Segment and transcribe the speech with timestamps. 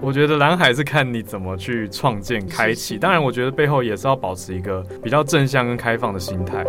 [0.00, 2.96] 我觉得蓝海是看你怎么去创建、开启。
[2.96, 6.64] 当然，我觉得背后也是要保持一个比较正向跟开放的心态。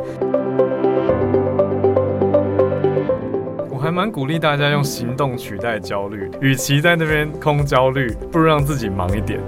[3.70, 9.40] 我还蛮鼓励大家用行动取代焦虑，与其在那边空焦虑，不如让自己忙一点。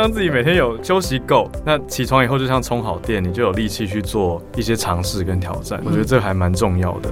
[0.00, 5.78] 让自己每天有休息够，那起床以后就像充好电，你就有力气去做一些尝试跟挑战。
[5.84, 7.10] 我觉得这还蛮重要的。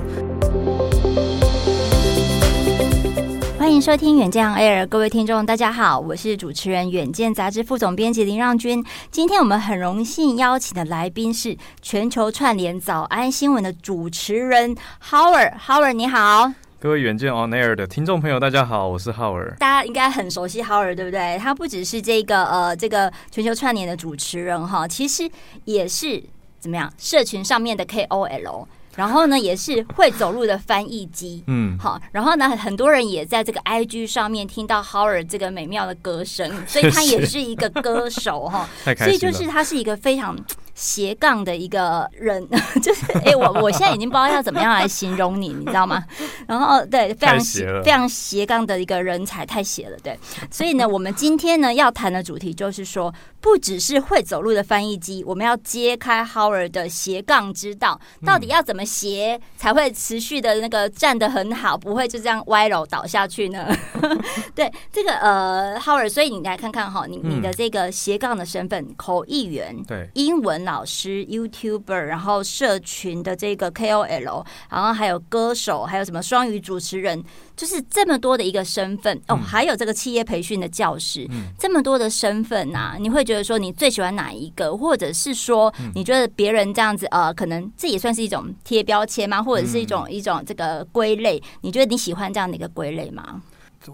[3.58, 8.82] 欢迎收听远见 Air，各位听众，大家好，我是主持人远见杂志副总编辑林让君。
[9.10, 14.74] 今天我们很荣幸邀请的来宾是全球串联早安新闻的主持人
[15.10, 16.50] Howard，Howard 你好。
[16.80, 19.56] 各位远见 On Air 的听众朋友，大家好，我是 Howard。
[19.58, 21.36] 大家应该很熟悉 Howard，对不对？
[21.36, 25.28] 他不只是这个呃这个全球串联的主持人哈，其实
[25.64, 26.22] 也是
[26.60, 28.64] 怎么样社群上面的 KOL，
[28.94, 40.38] 然后呢也是会走路的翻译机，嗯，好，然后呢很多人也在这个 IG 上面听到 Howard 这个美妙的歌声，所以他也是一个歌手哈， 所以就是他是一个非常。
[40.78, 42.48] 斜杠的一个人，
[42.80, 46.04] 就是哎、欸，我我现在已经不知道要怎么样来形容你，你知道吗？
[46.46, 50.16] 然后对，非常斜非常斜杠的一个人才，太斜了，对。
[50.52, 63.66] 所以呢，我们今天呢要谈的主题就是说，不只是会走路的翻译机，我们要揭开 Howard 的斜杠之道，到底要怎么斜才会持续的那个站得很好，不会就这样歪楼倒下去呢？
[64.54, 70.67] 对，这个呃，Howard，所以你来看看哈，你你的这个斜杠的身份，口译员，对，英文。
[70.68, 77.24] 老师、YouTuber，然后社群的这个 KOL，然后还有歌手，还有什么双语主持人，
[77.56, 89.42] 就是这么多的一个身份哦，还有这个企业培训的教师，嗯、这么多的身份呐、啊，你会觉得说你最喜欢哪一个，或者是说你觉得别人这样子呃，可能这也算是一种贴标签吗？
[89.42, 91.42] 或者是一种一种这个归类？
[91.62, 93.40] 你觉得你喜欢这样的一个归类吗？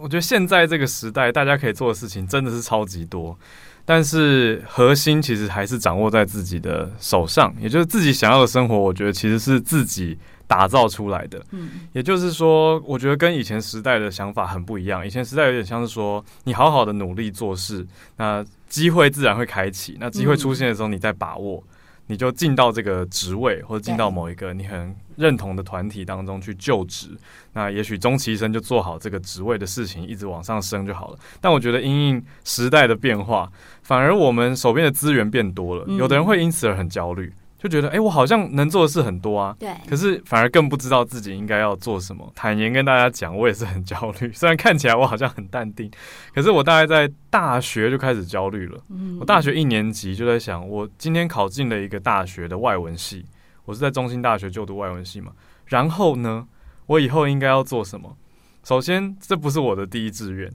[0.00, 3.38] 我觉得现在这个时代，大家可以做的事情真的是超级多。
[3.84, 11.43] 但是核心其实还是掌握在自己的手上，也就是自己想要的生活，我觉得其实是自己打造出来的。
[11.50, 15.06] 嗯，也就是说，我觉得跟以前时代的想法很不一样。
[15.06, 17.87] 以前时代有点像是说，你好好的努力做事，
[18.17, 19.97] 那机会自然会开启。
[20.00, 21.62] 那机会出现的时候，你再把握。
[22.06, 27.09] 你就进到这个职位，或者进到某一个你很认同的团体当中去就职。
[27.53, 31.19] 那也许终其一生就做好这个职位的事情，一直往上升就好了。
[31.41, 33.50] 但我觉得因应时代的变化，
[33.82, 37.32] 反而我们手边的资源变多了，有的人会因此而很焦虑。
[37.64, 42.30] 就觉得，哎、欸，我好像能做的事很多啊，对，可是反而更不知道自己应该要做什么。
[42.34, 44.30] 坦言跟大家讲，我也是很焦虑。
[44.36, 45.91] 虽然看起来我好像很淡定，
[46.34, 48.78] 可是我大概在大学就开始焦虑了。
[48.91, 53.25] 嗯，我大学一年级就在想，我今天考进了一个大学的外文系，
[53.64, 55.32] 我是在中兴大学就读外文系嘛。
[55.64, 56.46] 然后呢，
[56.84, 58.14] 我以后应该要做什么？
[58.62, 60.52] 首先，这不是我的第一志愿，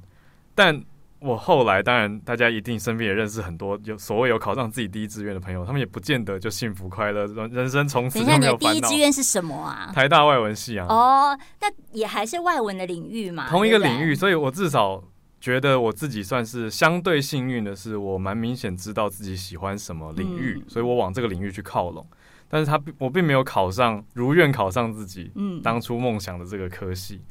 [0.53, 0.83] 但。
[1.19, 8.71] 我后来当然，大家一定身边也认识很多有所谓有考上自己第一志愿的朋友，他们也不见得就幸福快乐，人人生从此就没有烦恼。
[8.71, 9.91] 第一志愿是什么啊？
[9.93, 10.85] 台大外文系啊。
[10.87, 13.49] 哦，那也还是外文的领域嘛。
[13.49, 15.03] 同一个领域，所以我至少
[15.41, 22.07] 觉得我自己算是相对幸运的是，我蛮明显知道自己喜欢什么领域，嗯、所以我往这个领域去靠拢。
[22.47, 27.21] 但是他我并没有考上，如愿考上自己嗯当初梦想的这个科系。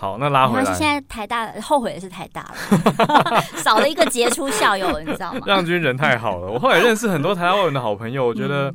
[0.00, 0.64] 好，那拉回来。
[0.74, 5.40] 现在台大后悔的是台大了， 少了一个杰出校友，你知道吗？
[5.44, 6.46] 让军人太好了。
[6.46, 8.72] 我后来认识很多台大外文的好朋友，我觉得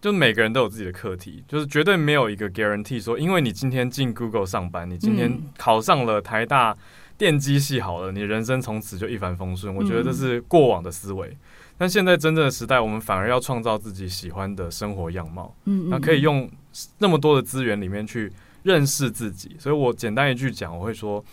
[0.00, 6.76] 就每个人都有自己的课题，就是绝对没有一个 guarantee 说，因为你今天进 Google 上班，你今天考上了台大
[7.18, 9.74] 电机系，好了，你人生从此就一帆风顺。
[9.74, 11.36] 我觉得这是过往的思维，
[11.76, 15.52] 但现在真正的时代，我们反而要创造自己喜欢的生活样貌。
[15.64, 16.48] 嗯，那可以用
[16.98, 18.32] 那么多的资源里面去。
[18.62, 21.24] 认识自己，所以我简单一句讲，我会说。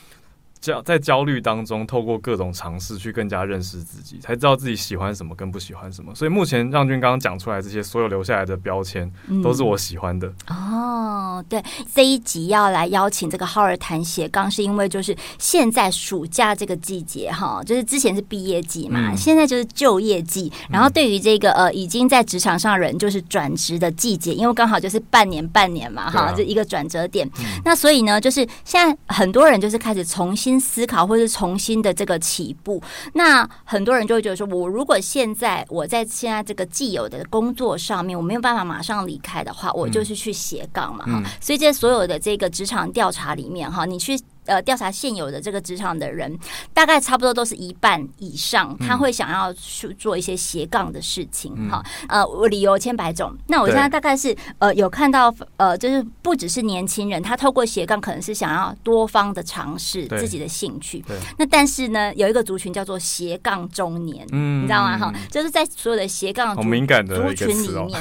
[0.59, 6.13] 焦在焦虑当中，透过各种尝试去更加认识自己，才知道自己喜欢什么跟不喜欢什么。
[6.15, 9.11] 所以目前让君刚刚讲出来这些所有留下来的标签，
[9.43, 10.31] 都是我喜欢的。
[10.47, 11.63] 哦，对，
[11.93, 20.51] 这一集要来邀请这个 Howard 谈斜杠，是因为就是现在暑假这个季节哈，就是之前是毕业季嘛，嗯、现在就是就业季。
[20.69, 27.29] 然后对于这个呃已经在职场上人，就是转职的季节，因为刚好就是半年半年嘛哈，这、啊、一个转折点。
[27.39, 30.46] 嗯、那所以呢，就是现在很多人就是开始重新。
[30.47, 32.81] 新思考，或是重新的这个起步，
[33.13, 41.11] 那很多人就会觉得说，我如果现在我在现在这个既有的工作上面，我没有办法马上离开的话，我就是去斜杠嘛哈。
[41.15, 44.17] 嗯、所以这所有的这个职场调查里面哈，你去。
[44.47, 46.37] 呃调查现有的这个职场的人，
[46.73, 51.53] 大概差不多都是一半以上，他会想要去做一些斜杠的事情。
[51.69, 53.35] 哈、嗯，呃，我理由千百种。
[53.47, 61.03] 那我现在大概是呃有看到呃，就是不只是年轻人，他透过斜杠可能是想要多方的尝试自己的兴趣。
[61.37, 64.97] 那但是呢，有一个族群叫做斜杠中年，嗯，你知道吗？
[64.97, 66.87] 哈，就是在所有的斜杠族群里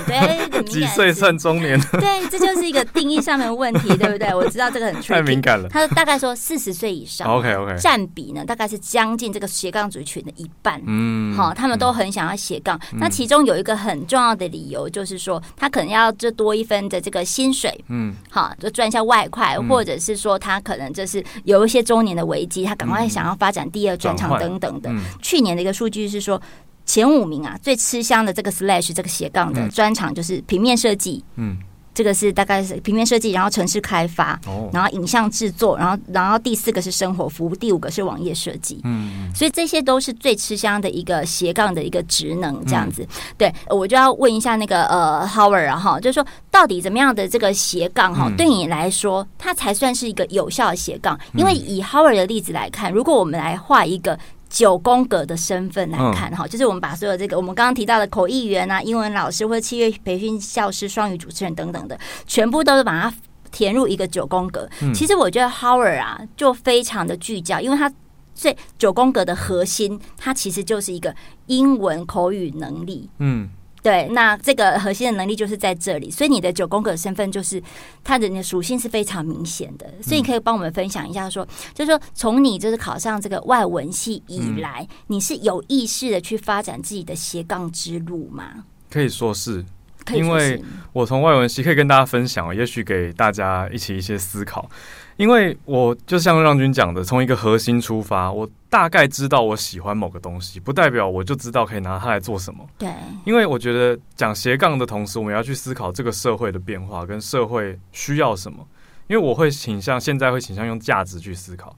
[0.06, 1.80] 面， 对，几岁算中年？
[1.92, 4.34] 对，这就是一个定义上面的问题，对不对？
[4.34, 5.68] 我知道这个很太敏感了。
[5.68, 10.80] 他大概说四十岁以上，OK OK，占比呢大概是将近这个斜杠族群的一半。
[10.86, 12.78] 嗯，好，他们都很想要斜杠。
[12.92, 24.92] 那其中有一个很重要的理由就是说，他可能要这多一分的这个薪水，嗯，好，就赚一下外快，或者是说他可能就是有一些中年的危机，他赶快想要发展第二专长等等的。
[25.22, 26.40] 去年的一个数据是说。
[26.88, 31.58] 前五名啊，最吃香的这个 slash 这个斜杠的专长就是平面设计，嗯，
[31.96, 43.02] 这个是大概是平面设计，然后城市开发，哦，然后影像制作，然后然后第四个是生活服务，第五个是网页设计，嗯，所以这些都是最吃香的一个斜杠的一个职能，这样子。
[43.02, 43.08] 嗯、
[43.38, 51.18] 对，我就要问一下那个呃 Howard 啊哈，就是说到底怎么样的这个斜杠哈，对你来说，它才算是一个有效的斜杠？
[51.32, 54.18] 因为以 Howard 的例子来看，如果我们来画一个。
[54.48, 63.14] 九宫格的身份来看哈，就是我们把所有这个我们刚刚提到的口译员啊、英文老师或者七月培训教师、双语主持人等等的，全部都是把它
[63.50, 64.68] 填入一个九宫格。
[64.94, 67.92] 其实我觉得 Howard 啊，就非常的聚焦，因为他
[68.34, 71.14] 这九宫格的核心，它其实就是一个
[71.46, 73.08] 英文口语能力。
[73.18, 73.48] 嗯。
[73.86, 77.62] 对，那这个核心的能力就是在这里，所以你的九宫格身份就是
[78.02, 88.64] 它的属性是非常明显的，所以你可以帮我们分享一下说，说就是说从你就是考上这个外文系以来，嗯、你是有意识的去发展自己的斜杠之路吗？
[88.90, 89.64] 可以说是，
[90.12, 90.60] 因为
[90.92, 94.68] 我从外文系可以跟大家分享，也许给大家一起一些思考。
[95.16, 102.62] 因为我就像让军讲的，从一个核心出发，我大概知道我喜欢某个东西，不代表我就知道可以拿它来做什么。
[102.76, 102.92] 对，
[103.24, 108.58] 因为我觉得讲斜杠的同时，我们要去思考这个社会的变化跟社会需要什么。
[109.06, 111.74] 因为我会倾向现在会倾向用价值去思考。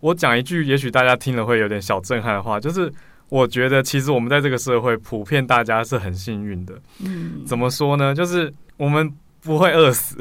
[0.00, 2.92] 我讲一句，也许大家听了会有点小震撼的话，就是
[3.28, 6.74] 我觉得其实我们在这个社会普遍大家是很幸运的。
[6.98, 8.12] 嗯，怎么说呢？
[8.12, 9.08] 就是我们。
[9.42, 10.16] 不会饿死，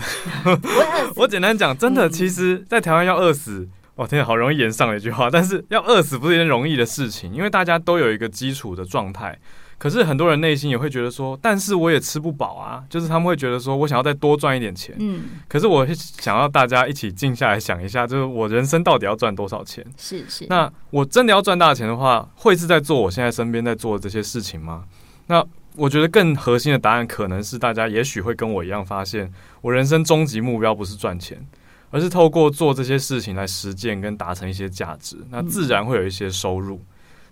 [1.16, 5.30] 我简单讲，真的，其实，在台湾要饿死，哇，天啊，好容易言上了一句话。
[5.30, 9.38] 但是要饿死不是一件容易的事情，因为大家都有一个基础的状态。
[9.78, 14.96] 可是很多人内心也会觉得说，但是我也吃不饱啊，就是他们会觉得说我想要再多赚一点钱。
[15.00, 19.86] 嗯，可是我想要大家一起静下来想一下，就是我人生到底要赚多少钱？
[19.98, 20.46] 是是。
[20.50, 24.86] 那我真的要赚大钱的话，会是在做我现在身边在做的这些事情吗？
[25.28, 25.46] 那？
[25.76, 29.32] 我觉得更核心的答案可能是，大家也许会跟我一样发现，
[29.62, 31.46] 我人生终极目标不是赚钱，
[31.90, 36.82] 而是透过做这些事情来实践跟达成一些价值，那自然会有一些收入。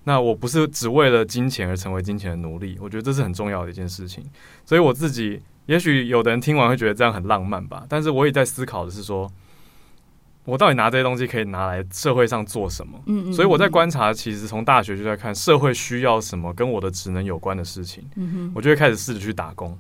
[0.06, 4.24] 那我不是只为了金钱而成为金钱的奴隶，我觉得这是很重要的一件事情。
[4.66, 9.32] 所以我自己，也许有的人听完会觉得这样很浪漫吧，但是我也在思考的是说。
[10.50, 13.00] 我到底拿这些东西可以拿来社会上做什么？
[13.06, 18.04] 嗯，所以我在观察，其实从大学就在看社会需要什么跟我的职能有关的事情。
[18.16, 19.78] 嗯哼，我就会开始试着去打工。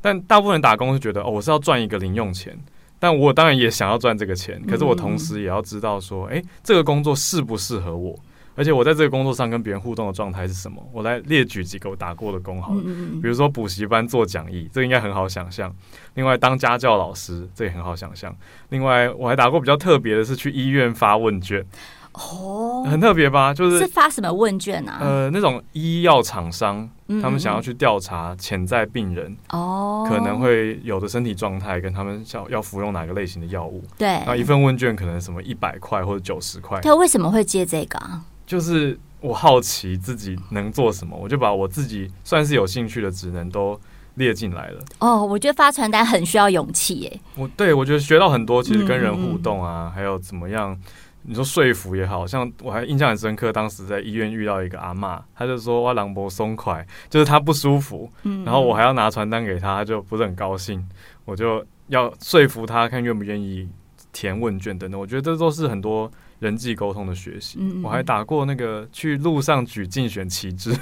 [0.00, 2.58] 但大部分人打工是觉得，哦，我是要赚一个零用钱。
[2.98, 8.14] 但我当然也想要赚这个钱，可是我同时也要知道说，诶，这个工作适不适合我？
[8.60, 10.86] 而且我在这个工作上跟别人互动的状态是什么？
[10.92, 12.82] 我来列举几个我打过的工好了，
[13.22, 15.74] 比如说补习班做讲义，这应该很好想象。
[16.12, 18.36] 另外当家教老师，这也很好想象。
[18.68, 21.64] 另外我还打过比较特别的是去医院发问卷，
[22.12, 23.54] 哦，很特别吧？
[23.54, 24.98] 就是是发什么问卷啊？
[25.00, 26.86] 呃，那种医药厂商
[27.22, 33.82] 他们想要去调查潜在病人哦，可能会有的身体状态跟他们想要服用哪个类型的药物。
[33.96, 36.78] 对，那一份问卷可能什么一百块或者九十块。
[36.82, 38.22] 他为什么会接这个啊？
[38.50, 43.80] 就是我好奇自己能做什么，我就把我自己算是有兴趣的职能都
[44.16, 44.84] 列进来了。
[44.98, 47.20] 哦，我觉得发传单很需要勇气耶。
[47.36, 50.76] 我对我觉得学到很多，其实跟人互动啊，嗯嗯还有怎么样，
[51.22, 58.10] 你说说服也好，像我还印象很深刻，当时在医院遇到一个阿嬷，她就说哇，狼博松快，就是他不舒服，
[58.44, 60.84] 然后我还要拿传单给他，他就不是很高兴，
[61.24, 63.68] 我就要说服他，看愿不愿意
[64.12, 65.00] 填问卷等等。
[65.00, 66.10] 我觉得这都是很多。
[66.40, 70.74] 人际沟通的学习，我还打过那个去路上举竞选旗帜，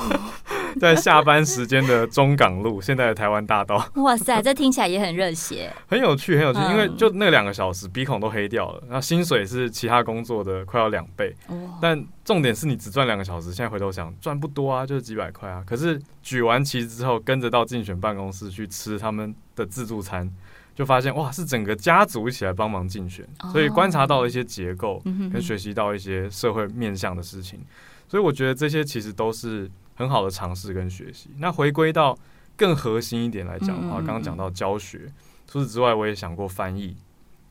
[0.78, 3.84] 在下班时间的中港路，现在的台湾大道。
[3.96, 6.60] 哇塞，这听起来也很热血，很有趣，很有趣。
[6.70, 11.34] 因为就那两个小时，鼻孔都黑掉了，然后薪水是其他工作的快要两倍。
[11.80, 15.62] 但重点是你只赚两个小时，现在回头想赚不多啊，就是几百块啊。
[15.66, 20.30] 可是举完旗之后，跟着到竞选办公室去吃他们的自助餐。
[20.74, 25.02] 就发现哇，是整个家族一起来帮忙竞选，所以观察到了一些结构，
[25.32, 27.60] 跟学习到一些社会面向的事情。
[28.08, 31.30] 所以我觉得这些其实都是很好的尝试跟学习。
[31.38, 32.16] 那回归到
[32.56, 35.10] 更核心一点来讲的话，刚刚讲到教学，
[35.46, 36.96] 除此之外，我也想过翻译，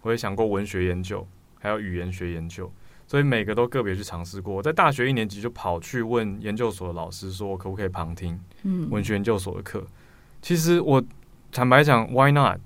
[0.02, 1.28] 我也想过文学研究，
[1.60, 2.72] 还有语言学研究。
[3.08, 4.56] 所以每个都个别去尝试过。
[4.56, 8.40] 我在大学一年级就跑去问研究所的老师，说我可不可以旁听
[8.90, 9.86] 文学研究所的课。
[10.42, 11.04] 其实我
[11.52, 12.60] 坦白讲，Why not？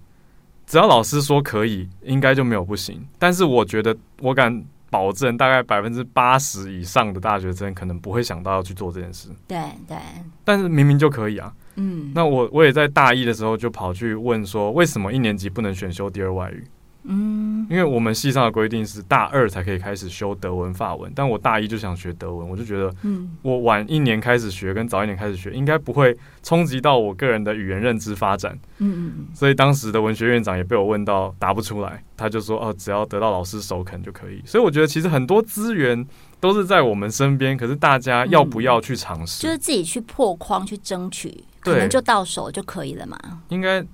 [0.65, 3.05] 只要老师说可以，应该就没有不行。
[3.19, 9.29] 但是我觉得，我敢保证，大概百分之八十以上的大学生可能不会想到要去做这件事。
[9.47, 9.57] 对
[9.87, 9.97] 对。
[10.43, 11.53] 但是明明就可以啊。
[11.75, 12.11] 嗯。
[12.15, 16.63] 那我我也在大一的时候就跑去问说，为什么一年级不能选修第二外语？
[17.07, 28.57] 嗯，因为我们系上的规定是大二才可以开始修德文、法文，但我大一就想学德文，我就觉得，嗯，我晚一年开始学跟早一年开始学，应该不会冲击到我个人的语言认知发展。
[28.79, 34.41] 嗯嗯，所以当时的文学院长也被我问到答不出来，他就说，哦，只要得到老师首肯就可以。
[34.45, 36.05] 所以我觉得其实很多资源
[36.39, 43.19] 都是在我们身边，可是大家要不要去尝试，就是自己去破框去争取，可能就到手就可以了嘛。
[43.49, 43.85] 应该。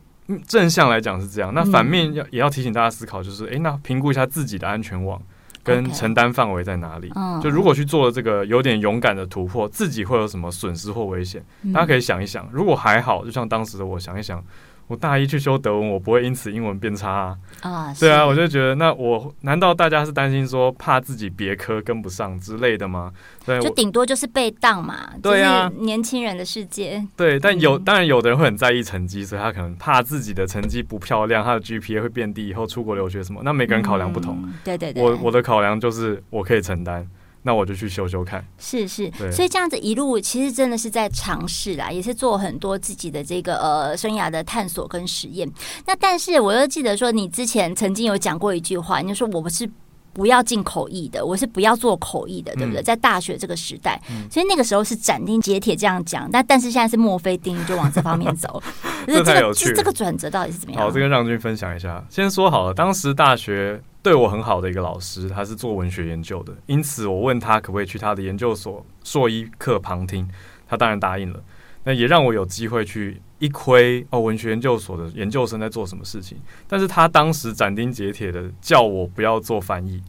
[0.48, 5.22] 正向来讲是这样，那反面要也要提醒大家思考，就是，诶、欸，那评估一下自己的安全网
[5.64, 7.12] 跟承担范围在哪里。
[7.42, 11.44] 就如果去做了这个有点勇敢的突破，自己会有什么损失或危险？
[11.74, 12.48] 大家可以想一想。
[12.52, 14.44] 如果还好，就像当时的我想一想。
[14.92, 17.38] 我大一去修德文，我不会因此英文变差啊！
[17.62, 23.10] 啊对啊，我就觉得，那我难道大家是担心说怕自己别科跟不上之类的吗？
[23.46, 25.12] 对，就顶多就是被当嘛。
[25.24, 27.02] 对啊，年轻人的世界。
[27.16, 33.40] 对，但有、嗯、当然有的人会很在意成绩，所以他可能怕自己的成绩不漂亮，他的 GPA 会变低，以后出国留学什么。
[33.46, 34.38] 那每个人考量不同。
[34.44, 37.08] 嗯、对对对，我我的考量就是我可以承担。
[37.44, 45.52] 那我就去修修看，是是，所以这样子一路其实真的是在尝试啦，也是做很多自己的这个呃生涯的探索跟实验。
[45.86, 49.68] 那但是我又记得说，你之前曾经有讲过一句话，你就说我不是
[50.14, 52.82] 不要进口译的，我是不要做口译的，对不对？
[52.82, 58.62] 嗯、在大学这个时代，嗯、所以那个时候是斩钉截铁这样讲，但但是现在是墨菲定律，就往这方面走。
[59.08, 60.84] 这太有趣了，这个转折到底是怎么样？
[60.84, 62.04] 好，这个让君分享一下。
[62.10, 63.82] 先说好了，当时大学。
[64.04, 70.28] 对我很好的一个老师，他是做文学研究的，因此我问他可不可以去他的研究所硕一课旁听，
[70.68, 71.40] 他当然答应了。
[71.84, 76.38] 那也让我有机会去一窥哦，文学研究所的研究生在做什么事情。
[76.68, 80.02] 但是他当时斩钉截铁的叫我不要做翻译。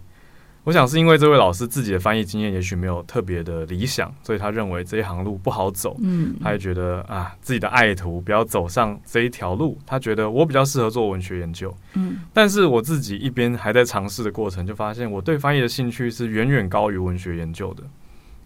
[0.64, 5.96] 我想是因为这位老师自己的翻译经验也许没有特别的理想，所以他认为这一行路不好走。
[6.00, 9.76] 嗯，他也觉得啊，自己的爱徒不要走上这一条路。
[9.84, 11.74] 他觉得我比较适合做文学研究。
[11.94, 17.82] 嗯，但是我自己一边还在尝试的过程，就发现我对翻译的兴趣是远远高于文学研究的。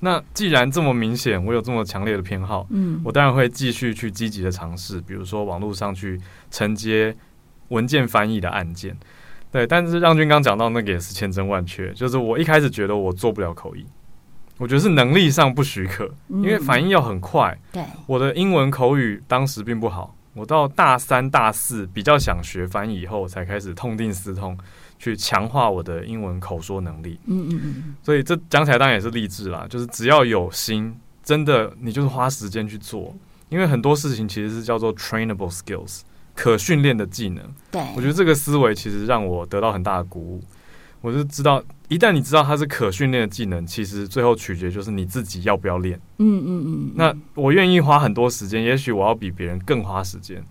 [0.01, 7.17] 那既然这么明显，我有这么强烈的偏好，嗯，我当然会继续去积极的尝试，比如说网络上去承接
[7.69, 8.97] 文件翻译的案件。
[9.51, 13.87] 对，但是让军刚讲到那个也是千真万确，就是我一开始觉得我做不了口译，
[14.59, 17.59] 我觉得是能力上不许可，因为反应要很快。
[17.73, 24.59] 对，我的英文口语当时并不好，我到大三大四比较想学翻译以后，才开始痛定思痛，
[24.99, 27.19] 去强化我的英文口说能力。
[27.27, 33.15] 嗯嗯嗯，所以这讲起来当然也是励志啦，就是只要有心，真的你就是花时间去做，
[33.49, 36.01] 因为很多事情其实是叫做 trainable skills。
[36.35, 40.45] 可训练的技能，对，我觉得这个思维其实让我得到很大的鼓舞。
[41.01, 45.99] 我就知道，一旦你知道它是可训练的技能，其实最后取决就是你自己要不要练。
[46.19, 46.93] 嗯嗯嗯。
[46.95, 50.45] 那我愿意花很多时间，也许我要比别人更花时间。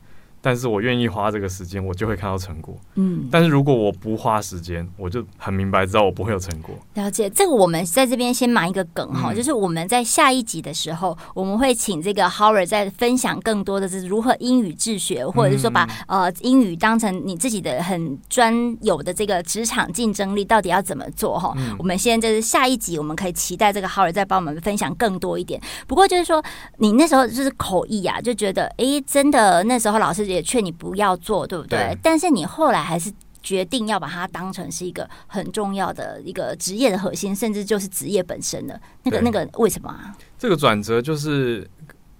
[0.45, 2.77] 但是我愿意花这个时间，我就会看到成果。
[2.93, 6.75] 嗯，但是如果我不花时间，我就很明白知道我不会有成果。
[6.93, 21.55] 了解这个，我们在这边先埋一个梗哈，嗯、就是我们在下一集的时候，我们会请这个 Howard 再分享更多的，是如何英语自学，或者是说把呃英语当成你自己的很专有的这个职场竞争力，到底要怎么做哈？
[21.57, 25.59] 嗯、我们现在就是下一集，我们可以期待这个 Howard 再帮我们分享更多一点。
[25.87, 26.43] 不过就是说，
[26.77, 31.79] 你那时候就是口译啊，就觉得哎、欸，真的那时候老师也劝你不要做，对不对？
[31.79, 33.11] 对，但是你后来还是
[33.41, 40.15] 决定要把它当成是一个很重要的一个职业的核心，甚至就是职业本身的那个那个为什么啊？
[40.37, 41.67] 这个转折就是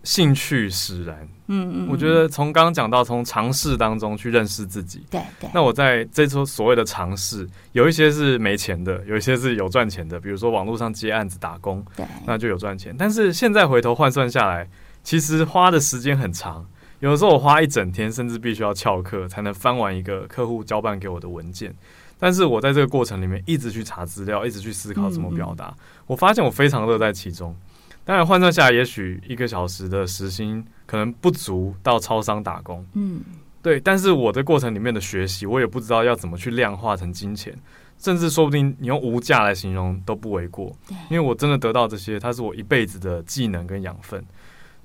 [0.03, 1.27] 兴趣使然。
[1.47, 5.05] 嗯，嗯嗯，我觉得从刚刚讲到从尝试当中去认识自己。
[5.11, 5.49] 对对。
[5.53, 10.19] 那我在这次所谓的尝试，有一些是没钱的，有一些是有赚钱的。
[10.19, 12.95] 比如说网络上接案子打工，对，那就有赚钱。
[12.97, 14.67] 但是现在回头换算下来，
[15.03, 16.65] 其实花的时间很长。
[17.05, 21.71] 有的时候我花一整天，甚至必须要翘课才能翻完一个客户交办给我的文件。
[22.17, 25.67] 但是我在这个过程里面一直去查资料，一直去思考怎么表达。
[25.67, 27.55] 嗯嗯，我发现我非常乐在其中。
[28.03, 32.83] 当然换算下来，也许一个小时的时薪可能不足到超商打工。
[32.93, 33.21] 嗯，
[33.61, 37.55] 对，但是我的过程里面的学习，我也不知道要怎么去量化成金钱，
[37.99, 40.75] 甚至说不定你用无价来形容都不为过。
[40.87, 44.25] 对，因为我真的得到这些，它是我一辈子的技能跟养分。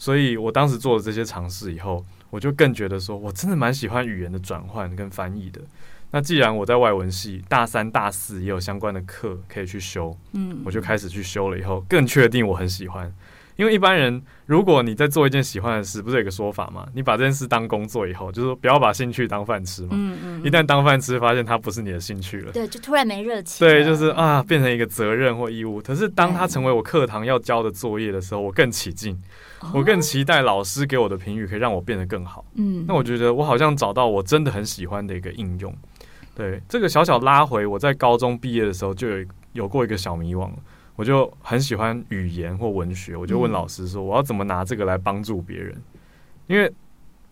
[0.00, 5.60] 所以我当时做了这些尝试以后，我就更觉得说我真的蛮喜欢语言的转换跟翻译的。
[6.10, 11.58] 那既然我在外文系大三、大四也有相关的课可以去修，嗯，我就开始去修了。
[11.58, 13.12] 以后更确定我很喜欢。
[13.60, 16.88] 因为一般人，如果你在做一件喜欢的事，不是有个说法吗？
[16.94, 19.88] 你把这件事当工作以后，就是说不要把兴趣当饭吃嘛。
[19.92, 20.42] 嗯嗯。
[20.42, 23.68] 一旦当饭吃，发现它不是你的兴趣了，对，就突然没热情。
[23.68, 25.78] 对，就是啊，变成一个责任或义务。
[25.82, 29.14] 可是当它成为我课堂要交的作业的时候，我更起劲，
[29.74, 32.42] 我更期待老师给我的评语可以让我变得更好。
[32.54, 32.86] 嗯。
[32.88, 35.70] 那我觉得我好像找到我真的很喜欢的一个应用。
[36.34, 40.50] 对，这个小小拉回，我在高中毕业的时候就有有过一个小迷惘。
[41.00, 45.74] 我就很喜欢语言或文学，我就问老师说：“我要怎么拿这个来帮助别人？”
[46.46, 46.70] 因为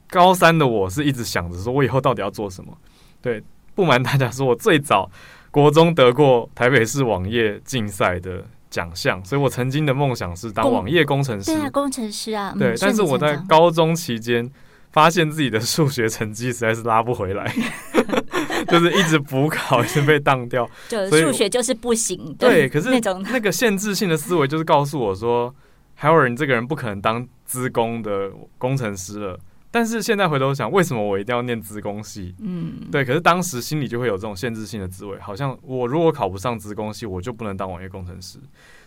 [0.09, 2.75] 高三的我是一直想着说，我以后到底要做什么？
[3.21, 3.43] 对，
[3.75, 5.11] 不瞒大家说，我最早
[5.51, 11.53] 国中得过台北市网页竞赛的奖项，所以我曾经的梦想是当网页工程师。
[11.53, 12.55] 对啊，工程师啊。
[12.59, 14.51] 对，但是我在高中期间
[14.93, 17.53] 发现自己的数学成绩实在是拉不回来。
[18.67, 22.35] 就是一直补考， 一直被当掉，就数学就是不行。
[22.38, 25.55] 对，可是那种那个限制性的思维就是告诉我说
[26.00, 29.38] ，Howard，你这个人不可能当资工的工程师了。
[29.71, 32.35] 但是现在回头想，为什么我一定要念资工系？
[32.41, 33.05] 嗯，对。
[33.05, 38.38] 可是当时心里就会有这种限制性的滋味，好像我如果考不上资工系，我就不能当网页工程师。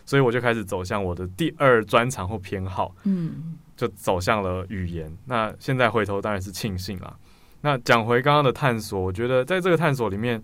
[0.04, 5.16] 所以我就开始走向我的第二专长或偏好，嗯，就走向了语言。
[5.26, 7.16] 那现在回头当然是庆幸啦。
[7.62, 10.42] 那讲回刚刚的探索，我觉得在这个探索里面，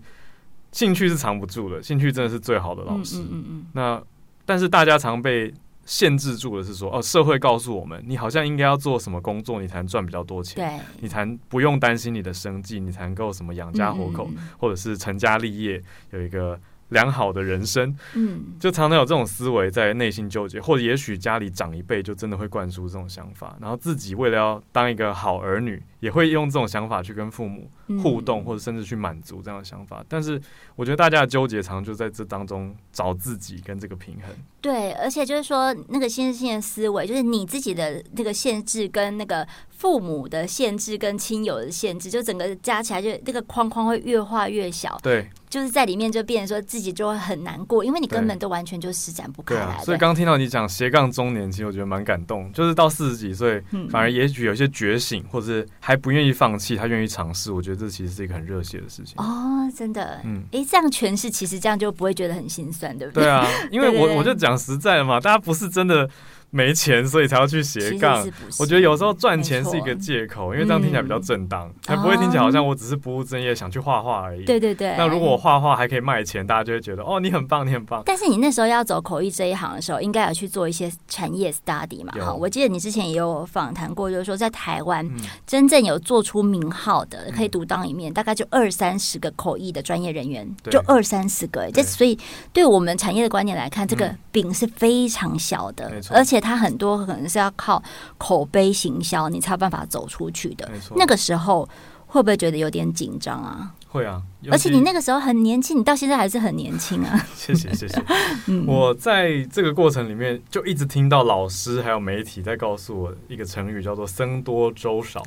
[0.72, 3.18] 兴趣是藏不住的，兴趣真的是最好的老师。
[3.20, 3.66] 嗯嗯嗯。
[3.72, 4.02] 那
[4.44, 5.52] 但是大家常被
[5.84, 16.58] 限制住的是说，哦，社会告诉我们，你好像应该要做什么工作，你才能赚比较多钱，对，你才不用担心你的生计，你才能够什么养家活口，或者是成家立业，有一个。
[16.90, 27.70] 良好的人生，嗯，就常常有这种思维在内心纠结，或者也许家里长一辈就真的会灌输这种想法，然后自己为了要当一个好儿女，也会用这种想法去跟父母
[28.02, 30.04] 互动，或者甚至去满足这样的想法。
[30.08, 30.40] 但是，
[30.76, 34.30] 我觉得大家的纠结常常就在这当中找自己跟这个平衡。
[34.60, 44.98] 对，而且就是说，那个限制性的思维，就是你自己的那个限制跟那个父母的限制跟亲友的限制，就整个加起来，就那个框框会越画越小。
[45.02, 45.28] 对。
[45.48, 49.60] 就是在里面就变成说自己就会很难过，因为你根本都完全就施展不开来。
[49.62, 52.52] 对啊，所以刚听到你讲斜杠中年，其实我觉得蛮感动。
[52.52, 53.58] 就是到四十几岁，
[53.88, 57.50] 反而也许有些觉醒，或者是还不愿意放弃，他愿意尝试。
[57.50, 59.14] 我觉得这其实是一个很热血的事情。
[59.16, 63.24] 哦，真的，嗯，哎，这样诠释其实这样就不会觉得很心酸，对不对？
[63.24, 66.06] 对啊，因为我 我就讲实在的嘛，大家不是真的。
[66.50, 68.26] 没钱，所以才要去斜杠。
[68.58, 74.44] 我觉得有时候赚钱是一个借口，因为这样听起来比较正当，才不会听起来好像我只是不务正业想去画画而已。
[74.44, 74.94] 对对对。
[74.96, 78.02] 那如果我画画还可以卖钱，大家就会觉得哦，你很棒，你很棒。
[78.06, 82.12] 但是你那时候要走口译这一行的时候，应该有去做一些产业 study 嘛？
[82.18, 85.06] 哈，我记得你之前也有访谈过，就是说在台湾
[85.46, 91.70] 真正有做出名号的，可以独当一面，大概就二三十个口译的专业人员，就二三十个。
[91.72, 92.18] 这所以
[92.52, 96.98] 对我们产业的观念来看，这个饼是非常小的，而且它很多。
[97.06, 97.82] 可能是要靠
[98.18, 100.70] 口碑行销，你才有办法走出去的。
[100.96, 101.68] 那个时候
[102.06, 103.72] 会不会觉得有点紧张啊？
[103.88, 107.18] 会啊，而且你那个时候很年轻，你到现在还是很年轻啊。
[107.34, 108.02] 谢谢谢谢。
[108.46, 115.22] 嗯、我在这个过程里面就一直听到老师还有媒体在告诉我一个成语，叫做“僧多粥少”。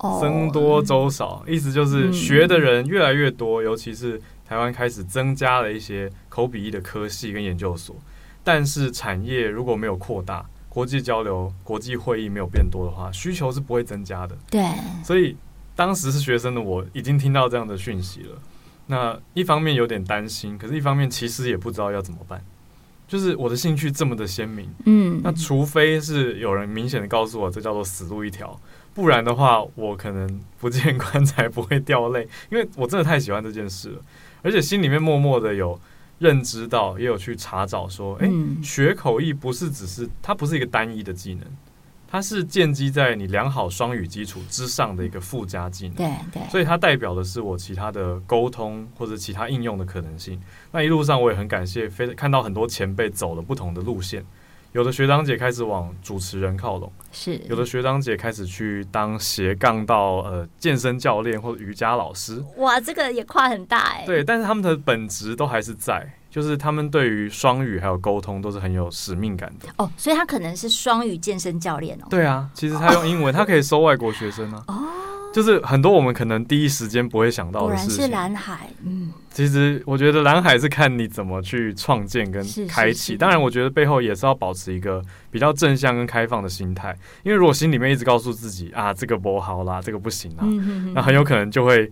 [0.00, 7.96] 哦，僧多粥少，意思就是学的人越来越多，嗯、尤其是台湾开始增加了一些口笔译的科系跟研究所，
[8.48, 10.42] 但是产业如果没有扩大。
[10.70, 14.36] 国际交流、国际会议没有变多的话，需求是不会增加的。
[14.48, 14.62] 对，
[15.02, 15.36] 所以
[15.74, 18.38] 当时是学生的我已经听到这样的讯息了。
[18.86, 22.42] 那一方面有点担心，可是一方面其实也不知道要怎么办。
[23.08, 28.56] 就是我的兴趣这么的鲜明，嗯，那除非是有人明显的告诉我这叫做死路一条，
[28.94, 34.00] 不然的话，我可能不见棺材 不会掉泪，因为我真的太喜欢这件事了，
[34.42, 35.80] 而且心里面默默的有。
[36.18, 41.44] 认知到，也有去查找说，哎、欸，学口译不是只是它不是一个单一的技能，
[42.08, 45.96] 它是建基在你良好双语基础之上的一个附加技能。
[45.96, 50.40] 对对，所以它代表的是我其他的沟通或者其他应用的可能性。
[50.72, 54.24] 那一路上我也很感谢，非看到很多前辈走了不同的路线。
[54.72, 62.44] 有的学长姐开始往主持人靠拢，是有的学长姐开始去当斜杠到呃健身教练或者瑜伽老师。
[62.58, 64.04] 哇，这个也跨很大哎。
[64.04, 69.68] 对，但是他们的本质都还是在，就是他们对于双语还有沟通都是很有使命感的。
[69.78, 72.06] 哦，所以他可能是双语健身教练哦。
[72.10, 74.62] 对啊，其实他用英文，哦、他可以收外国学生啊。
[74.68, 74.84] 哦。
[75.32, 77.96] 就是很多我们可能第一时间不会想到的事情。
[77.96, 83.16] 果然是蓝海，嗯，其实我觉得蓝海是看你怎么去创建跟开启。
[83.16, 86.96] 当然，我觉得背后也是要保持一个比较正向跟开放的心态。
[87.22, 91.90] 因为如果心里面一直告诉自己啊，这个不好啦，这个不行啊，嗯、哼哼那很有可能就会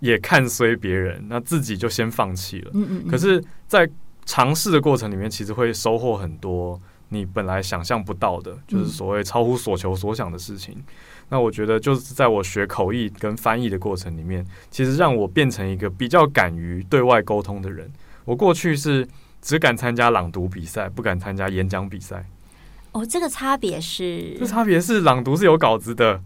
[0.00, 2.70] 也看衰别人，那自己就先放弃了。
[2.74, 3.10] 嗯嗯嗯。
[3.10, 3.88] 可是，在
[4.24, 10.76] 尝试的过程里面，其实会收获很多你本来想象不到的，就是所谓超乎所求所想的事情。
[11.30, 17.90] 那我觉得就是在我学口译跟翻译的过程里面，其实让我变成一个比较敢于对外沟通的人。
[18.24, 19.06] 我过去是
[19.40, 22.24] 只敢参加朗读比赛，不敢参加演讲比赛。
[22.92, 24.34] 哦，这个差别是？
[24.38, 26.20] 这差别是朗读是有稿子的，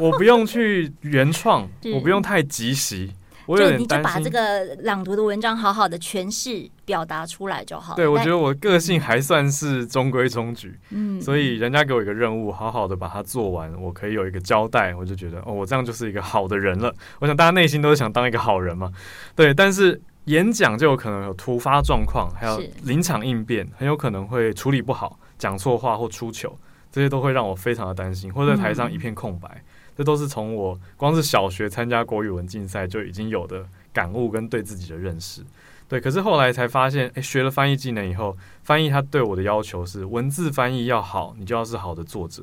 [0.00, 3.12] 我不用去原创， 我不用太即席。
[3.46, 7.94] 我就你就把这个朗读的文章好好的诠释表达出来就好。
[7.94, 16.92] 对，我觉得我个性还算是中规中矩，嗯，所以人家给我一个任务，好好的把它做完，我可以有一个交代，我就觉得哦，我这样就是一个好的人了。
[17.20, 18.92] 我想大家内心都是想当一个好人嘛，
[19.34, 19.54] 对。
[19.54, 26.58] 但是演讲就有可能有突发状况，还有临场应变，很有可能会处理不好，讲错话或出糗，
[26.90, 29.48] 这些都会让我非常的担心，或者在台上一片空白。
[29.48, 29.62] 嗯
[29.96, 35.40] 这都是从我光是小学参加国语文竞赛就已经有的感悟跟对自己的认识，
[35.88, 35.98] 对。
[35.98, 42.42] 可是后来才发现，诶，学了翻译技能以后，翻译它对我的要求是文字翻译要好，你就要是好的作者；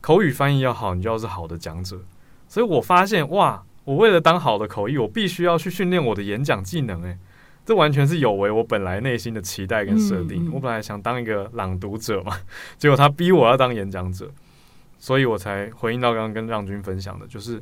[0.00, 2.00] 口语翻译要好，你就要是好的讲者。
[2.46, 7.02] 所以我发现，哇，我为了当好的口译，我必须要去训练我的演讲技能。
[7.02, 7.18] 诶，
[7.66, 10.48] 这完全是有违我本来内心的期待跟设定。
[10.52, 12.36] 我本来想当一个朗读者嘛，
[12.78, 14.30] 结果他逼我要当演讲者。
[15.00, 17.60] 所以我才回应到刚刚跟让军分享的，就是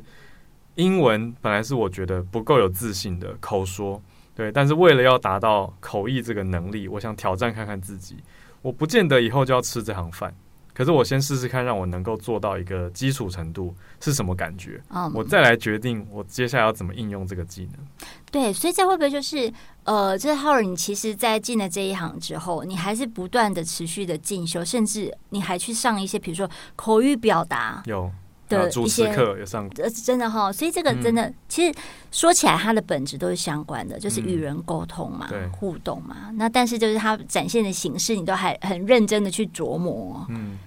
[0.75, 3.99] 英文本来是我觉得不够有自信的口说，
[4.35, 8.17] 对，但是为了要达到口译这个能力，我想挑战看看自己，
[8.61, 10.31] 我不见得以后就要吃这行饭。
[10.79, 17.85] 可是我先试试看，让我能够做到一个基础程度是什么感觉？Um, 我再来决定我接下来要怎么应用这个技能。
[18.31, 19.51] 对，所以这会不会就是
[19.83, 28.09] 呃，这浩尔，你其实，在进了这一行之后，你还是不断的持续的进修，甚至你还去上一些，比如说口语表达有
[28.47, 30.49] 的一些课有上，呃，真的哈。
[30.49, 31.77] 所以这个真的，嗯、其实
[32.09, 36.31] 说起来，它的本质都是相关的，就是与人沟通嘛，嗯、互动嘛。
[36.35, 40.57] 那但是就是它展现的形式，你都还很认真的去琢磨，嗯。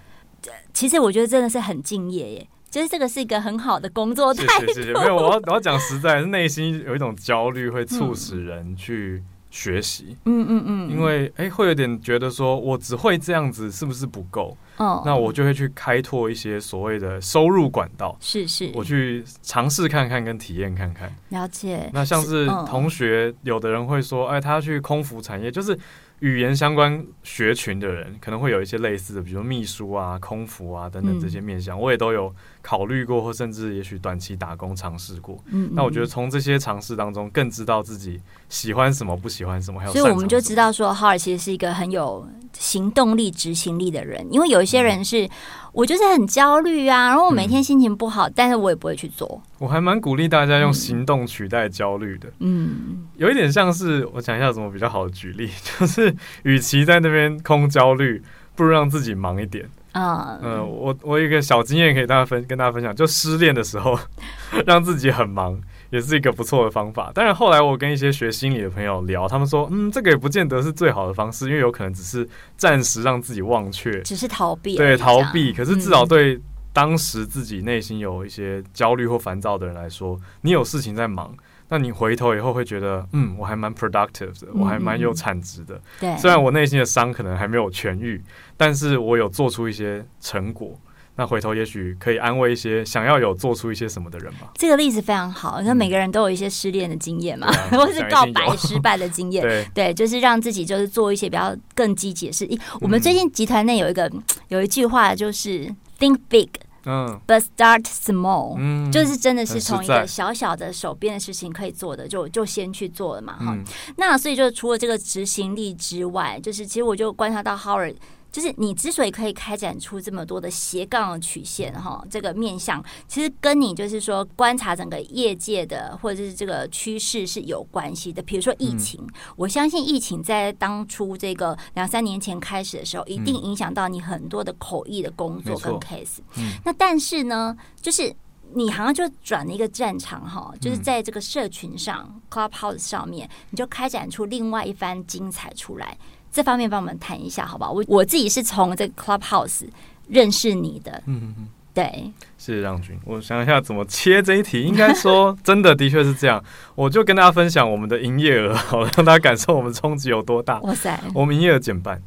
[0.73, 4.73] 其实我觉得真的是很敬业耶，就是这个是一个很好的工作态度。
[4.95, 10.17] 没有，我要我要讲实在，是内心有一种焦虑，会促使人去学习。
[10.25, 10.91] 嗯嗯嗯。
[10.91, 14.57] 因为哎、欸，会有点觉得说，我只会这样子，是不是不够？
[14.79, 15.03] 哦。
[15.05, 18.17] 那我就会去开拓一些所谓的收入管道。
[18.21, 18.71] 是是。
[18.75, 21.15] 我去尝试看看，跟体验看看。
[21.29, 21.91] 了解。
[21.93, 25.79] 那像是同学，有的人会说，哎，他要去空服产业，就是。
[26.23, 32.33] 语言相关学群的人可能会有一些类似的，比如说秘书啊、空服啊等等这些面向，嗯、我也都有
[32.63, 35.39] 考虑过，或甚至也许短期打工尝试过。
[35.51, 44.27] 嗯，那我觉得从这些尝试当中，更知道自己喜欢什么、不喜欢什么，还有所以我们就知道说，哈尔其实是一个很有行动力、执行力的人。
[44.31, 45.27] 因为有一些人是。
[45.27, 45.31] 嗯
[45.73, 49.43] 我就是很焦虑啊，然后我每天心情不好，嗯、但是我也不会去做。
[49.59, 52.31] 我还蛮鼓励大家用行动取代焦虑的。
[52.41, 55.49] 嗯，有一点像是我讲一下怎么比较好的举例，
[55.81, 58.23] 就是与其在那边空焦虑，
[58.55, 59.67] 不如让自己忙一点。
[59.93, 63.99] 啊，嗯，我我有一个小经验可以大家分跟大家分享，就失恋的时候，
[64.67, 65.61] 让自己很忙。
[65.91, 72.27] 也是一个不错的方法，但是后来我跟一些学心理的朋友聊，他们说，嗯，这个也不见得是最好的方式，因为有可能只是
[72.57, 75.53] 暂时让自己忘却，只是逃避，对，逃避。
[75.53, 76.41] 可是至少对
[76.73, 81.31] 当时自己内心有一些焦虑或烦躁的人来说，你有事情在忙，
[81.73, 85.81] 那你回头以后会觉得，嗯，我还蛮 productive 的，我还蛮有产值的。
[85.99, 88.23] 对，虽然我内心的伤可能还没有痊愈，
[88.59, 90.79] 但是我有做出一些成果。
[91.17, 94.51] 那回头也许可以安慰一些想要有做出一些什么的人吧。
[94.55, 99.41] 这个例子非常好，那每个人都有一些失恋的经验嘛，嗯、 或是告白失败的经验。
[99.45, 102.47] 对，对，就是让自己就是做一些比较更积极的事。
[102.83, 104.11] 我们最近集团内有一个
[104.49, 105.67] 有一句话，就是
[105.99, 106.49] “think big”，
[106.85, 113.35] 嗯，but start small，嗯，就是真的是从一个小小的手边的事情可以做的，就就先去做了嘛。
[113.35, 113.65] 哈、嗯，
[113.97, 117.97] 那所以就除了这个执行力之外，就是其实我就观察到 Howard。
[118.33, 128.23] 就是你之所以可以开展出这么多的斜杠曲线哈，这个面向其实跟你就是说观察整个业界的或者是这个趋势是有关系的。
[128.23, 136.21] 比如说疫情，嗯、我相信疫情在当初这个两三年前开始的时候，一定影响到你很多的口译的工作跟 case。
[136.39, 138.15] 嗯、那但是呢，就是
[138.55, 145.99] 你好像就转了一个战场哈，就是在这个社群上 Clubhouse 上面，你就开展出另外一番精彩出来。
[146.33, 147.71] 这方面帮我们谈一下，好不好？
[147.71, 149.67] 我我自己是从这个 Clubhouse
[150.09, 152.99] 认识你的，嗯嗯嗯，对，谢谢让军。
[153.05, 156.43] 我想一下怎么切这一题， 应该说真的的确是这样。
[156.75, 160.59] 我就跟大家分享我们的营业额，好，让大家感受我们冲击有多大。
[160.63, 162.03] 哇塞，我们营业额减半。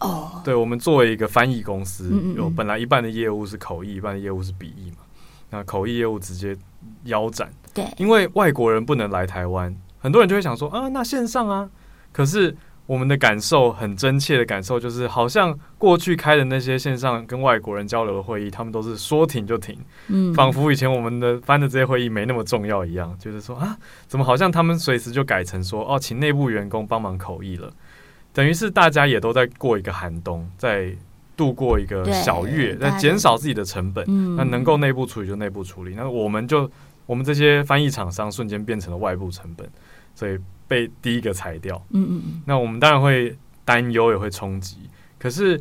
[0.00, 4.98] 哦，对，我们作为一个翻译公司，嗯嗯嗯有本来一半的业务是口译，一半的业务是笔译嘛。
[5.50, 6.56] 那口译业务直接
[7.04, 11.68] 腰斩，对，因为外国人不能来台湾，很多人就会想说啊，那线上啊。
[12.12, 12.56] 可是
[12.90, 23.76] 我们的感受很真切的感受，就是好像过去开的那些线上跟外国人交流的会议，他们都是说停就停，嗯，仿佛以前我们的翻的这些会议没那么重要一样，就是说啊，
[24.08, 27.72] 怎么好像他们随时就改成说哦，请内部员工帮忙口译了。
[28.32, 30.92] 等于是大家也都在过一个寒冬，在
[31.36, 34.04] 度过一个小月，在减少自己的成本。
[34.08, 35.94] 嗯、那能够内部处理就内部处理。
[35.94, 36.68] 那我们就
[37.06, 39.70] 我们这些翻译厂商瞬间变成了外部成本，
[40.12, 40.36] 所以
[40.70, 41.76] 被第一个裁掉。
[41.90, 42.42] 嗯嗯。
[42.46, 44.76] 那我们当然会担忧，也会冲击。
[45.18, 45.58] 可是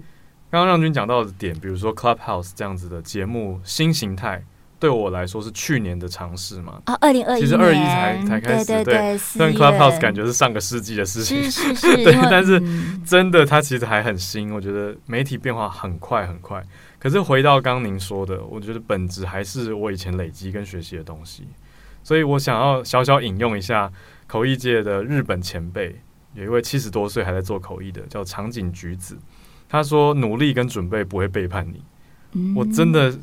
[0.51, 4.43] 刚刚让均讲到的点，比如说 Clubhouse 这样子的节目新形态。
[4.79, 6.81] 对我来说是去年的尝试嘛？
[6.85, 9.17] 啊，二零二一，其实二一才才开始，对对对。
[9.17, 12.61] 虽然 Clubhouse 感觉是上个世纪的事情，是是 是，对，但是
[13.05, 14.53] 真的它其实还很新。
[14.53, 16.63] 我觉得媒体变化很快很快。
[16.97, 21.43] 可是回到刚刚您说的，我觉得本质还是我以前累积跟学习的东西。
[22.01, 23.91] 所以我想要小小引用一下
[24.29, 25.99] 口译界的日本前辈，
[26.33, 29.17] 有一位七十多岁还在做口译的，叫长井菊子。
[29.67, 31.83] 他说：“努力跟准备不会背叛你。”
[32.55, 33.19] 我真的。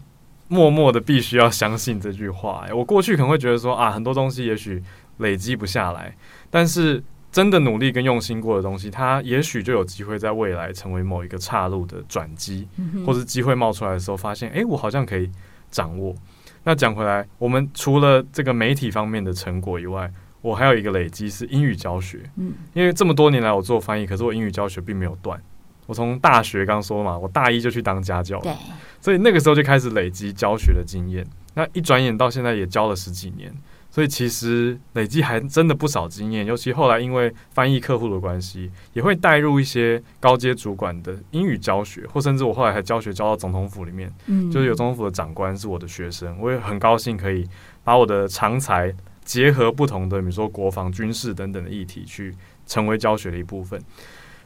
[0.48, 2.64] 默默的必须要相信这句话。
[2.72, 4.80] 我过去可能会觉得说啊，很多东西也许
[5.16, 6.16] 累积不下来，
[6.48, 12.68] 但是真的努力跟用心过的东西，它也许就有机会在未来成为某一个岔路的转机，
[13.04, 15.28] 或是机会冒出来的时候，发现哎，我好像可以
[15.68, 16.14] 掌握。
[16.62, 20.08] 那讲回来，我们除了这个媒体方面的成果以外，
[20.46, 22.20] 我还有一个累积是英语教学。
[22.36, 25.40] 嗯因为这么多年来我做翻译，可是我英语教学并没有断。
[25.86, 28.52] 我从大学刚说嘛，我大一就去当家教，对，
[29.00, 31.26] 所以那个时候就开始累积教学的经验。
[31.54, 33.52] 那一转眼到现在也教了十几年，
[33.90, 36.44] 所以其实累积还真的不少经验。
[36.44, 47.48] 尤其后来因为翻译客户的关系，也会带入一些高阶主管的英语教学，或甚至我后来还教学教到总统府里面，嗯，就是有总统府的长官是我的学生，我也很高兴可以
[47.84, 48.92] 把我的长才
[49.26, 52.34] 结合不同的，比如说国防、军事等等的议题，去
[52.64, 53.78] 成为教学的一部分。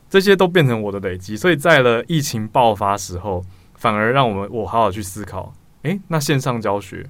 [0.08, 3.44] 这些都变成我的累积，所以在了疫情爆发时候，
[3.76, 7.08] 反而让我们我好好去思考，诶，那线上教学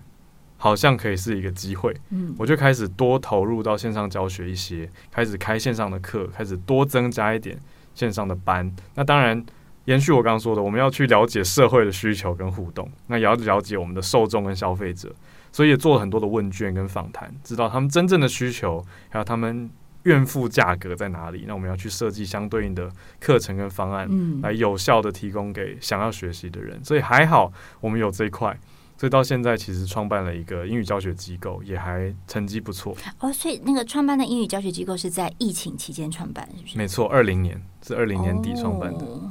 [0.58, 7.58] 好像可以是一个机会，嗯，我就开始多投入到线上教学一些，开始开线上的课，开始多增加一点
[7.94, 8.70] 线上的班。
[8.94, 9.42] 那当然，
[9.86, 15.10] 延续我刚刚说的，我们要去了解社会的需求跟互动，那也要了解我们的受众跟消费者，
[15.52, 19.70] 所以也做了很多的问卷跟访谈，知道他们真正的需求，还有他们。
[20.04, 21.44] 愿付价格在哪里？
[21.46, 24.08] 那我们要去设计相对应的课程跟方案，
[24.40, 26.82] 来有效的提供给想要学习的人。
[26.82, 28.58] 所以还好，我们有这一块。
[28.96, 32.96] 所以到现在，其实创办了一个英语教学机构，也还成绩不错。
[33.18, 36.78] 哦，所以那个创办的英语教学机构是在疫情期间创办，是不是？
[36.78, 39.04] 没错，二零年是二零年底创办的。
[39.04, 39.30] 哦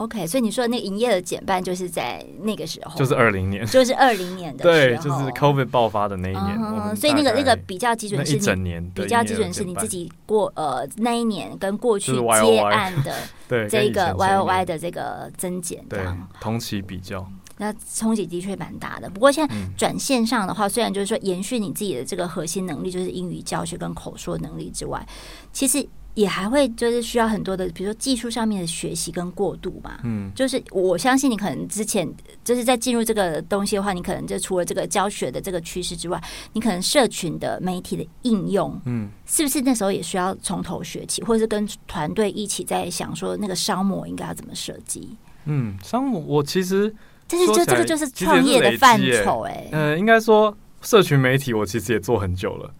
[0.00, 6.58] OK，所以你说的那个营业的减半，就是在那个时候，就是二零年，就是二零年的对，就是 COVID 爆发的那一年。
[6.58, 16.00] 嗯、所以那个那个比较基准是你一整年，比较基准是你自己过呃那一年跟过去接案的 这个 Y O Y 的这个增减，对，
[16.40, 19.10] 同期比较，那冲击的确蛮大的。
[19.10, 25.06] 不过现在转线上的话，虽然就是说延续你自己的这个核心能力，就是英语教学跟口说能力之外，
[25.52, 25.86] 其实。
[26.14, 30.00] 也还会就是需要很多的，比如说技术上面的学习跟过渡嘛。
[30.02, 32.08] 嗯，就是我相信你可能之前
[32.44, 36.20] 就是在进入这个东西的话，你可能就除了这个教学的这个趋势之外，
[36.52, 45.16] 你可能社群的媒体的应用，嗯，是不是那时候也需要从头学起，或者是跟团队一起在想说那个商模应该要怎么设计？
[45.44, 46.94] 嗯，商模我其实
[47.26, 49.68] 这是就这个就是创业的范畴哎。
[49.72, 52.74] 嗯，应该说社群媒体我其实也做很久了。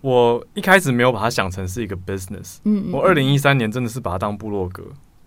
[0.00, 4.84] 我一开始没有把它想成是一个 business，嗯，我二零一三年真的是把它当部落格，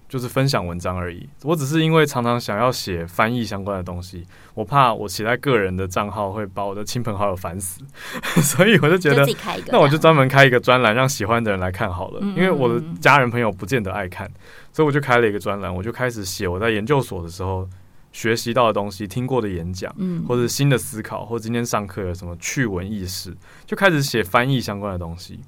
[0.09, 1.29] 就是分享文章而已。
[1.43, 7.81] 我只是因为常常想要写翻译相关的东西，我怕我写在个人的账号会把我的亲朋好友烦死，
[8.41, 9.23] 所以我就觉得，
[9.67, 12.19] 那我就专门开一个专栏，让喜欢的人来看好了。
[12.21, 14.27] 因为我的家人朋友不见得爱看，
[14.71, 17.67] 所以我就开了一个专栏，我就开始写我在研究所的时候。
[18.13, 25.41] 学习到的东西，听过的演讲，嗯，或者新的思考，或者今天上课有什么趣闻轶事，就开始写翻译相关的东西。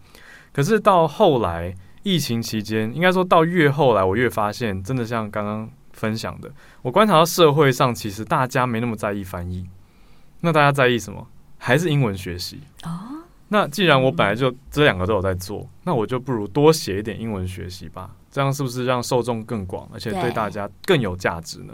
[0.51, 1.73] 可是到后来，
[2.03, 6.51] 疫情期间，应该说到越后来，我越发现，真的像刚刚分享的，
[6.81, 9.65] 我观察到社会上其实大家没那么在意翻译，
[10.41, 11.25] 那大家在意什么？
[11.57, 13.23] 还是英文学习哦。
[13.47, 18.09] 那既然我本来就这两个都有在做，那我就不如多写一点英文学习吧。
[18.31, 21.73] 这样是不是让受众更广，而且对大家更有价值呢？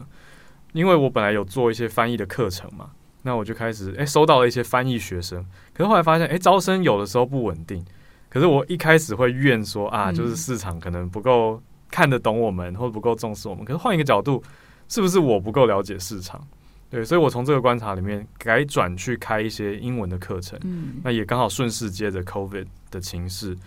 [0.73, 2.91] 因为我本来有做一些翻译的课程嘛，
[3.23, 7.85] 那我就开始哎收到了一些翻译学生，可是后来发现哎招生有的时候不稳定，
[8.29, 13.65] 可是我一开始会怨说啊，就是市场可能不够看得懂我们，或者不够重视我们。
[13.65, 14.41] 可是换一个角度，
[14.87, 16.41] 是不是我不够了解市场？
[16.89, 23.57] 对，所以我从这个观察里面改转去开一些英文的课程，嗯，那也刚好顺势接着 COVID 的情势，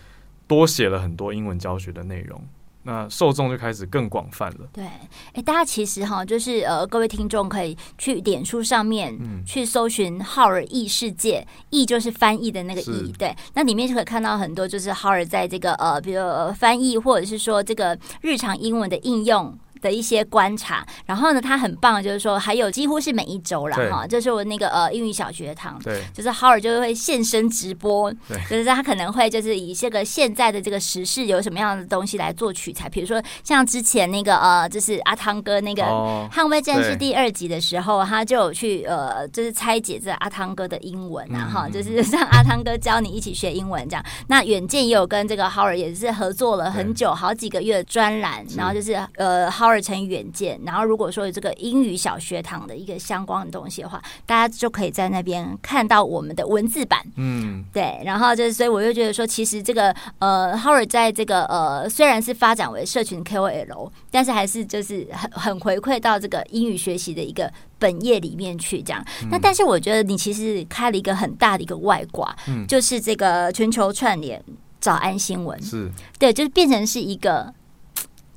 [0.46, 2.42] 多写了很多英文教学的内容。
[2.84, 4.68] 那受众就开始更广泛了。
[4.72, 4.84] 对，
[5.32, 9.12] 哎，大家其实哈，就是呃，各位听众可以去脸书上面
[9.44, 13.12] 去搜寻“浩尔异世界”，译就是翻译的那个异。
[13.18, 19.58] 对，那里面就可以看到很多，就是浩尔在这个呃，比如翻译或者是说这个日常英文的应用。
[19.84, 35.82] 的一些观察，然后呢，他很棒，就是说还有几乎是每一周了哈，就是我那个呃英语小学堂，对，就是 Howard 就会现身直播，对，就是他可能会就是以这个现在的这个时事有什么样的东西来做取材，比如说像之前那个呃，就是阿汤哥那个
[36.32, 44.02] 《捍卫战士》第二集的时候，他就有去呃，就是拆解这阿汤哥的英文啊哈，就是让阿汤哥教你一起学英文这样。
[44.28, 49.73] 那远见也有跟这个 Howard 也是合作了很久，好几个月的专栏，然后就是呃 Howard。
[49.74, 57.04] 二层远见，然后如果说有这个英语小学堂的一个相关的东西的话，大家就可以在那边看到我们的文字版。
[57.16, 69.04] 嗯，对，然后就是，所以我就觉得说，其实这个呃，Howard 在这个呃，虽然是发展为社群 KOL，但是还是就是很很回馈到这个英语学习的一个本业里面去这样。
[69.24, 74.40] 嗯、那但是我觉得你其实开了一个很大的一个外挂，嗯，就是这个全球串联
[74.78, 77.52] 早安新闻，是对，就是变成是一个。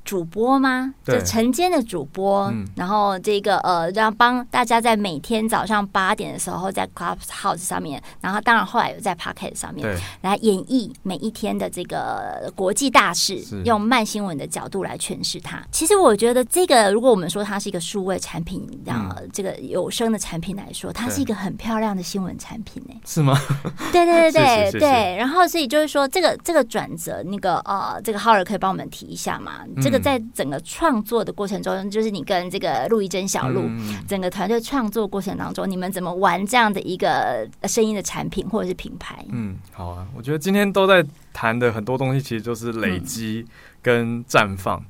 [0.08, 0.94] 主播吗？
[1.04, 9.86] 就晨间的主播，嗯、然后这个呃，让帮大家在每天早上八点的时候在 Clubhouse 上面，然后当然后来有在 Pocket 上面
[10.22, 15.62] 来演绎每一天的这个国际大事，用慢新闻的角度来诠释它。
[15.70, 22.94] 其实我觉得这个，如果我们说它是一个数位产品，让这个有声的产品来说，它是一个很漂亮的新闻产品呢？
[23.04, 23.38] 是吗？
[23.92, 25.16] 对对对对对。
[25.18, 29.52] 然后所以就是说，这个这个转折，那个呃，这个 Howard 可以帮我们提一下吗？
[29.82, 29.97] 这个。
[30.00, 33.62] 在整个创作的过程中，就是你跟这个陆一真小陆
[34.06, 39.24] 整个团队创作过程当中，你们怎么玩这样的一个声音的产品或者是品牌？
[39.30, 43.44] 嗯，好啊，我觉得今天都在谈的很多东西，其实就是累积
[43.82, 44.82] 跟绽放。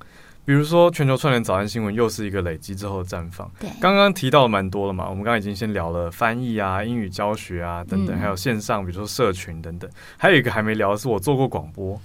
[0.49, 3.47] 比如说，全球串联早安新闻又是一个累积之后的绽放。
[3.61, 5.07] 对，刚刚提到的蛮多了嘛。
[5.07, 9.91] 我们刚刚已经先聊了翻译啊、英语教学啊等等，还有线上，比如说社群等等。
[10.17, 12.01] 还有一个还没聊的是，我做过广播。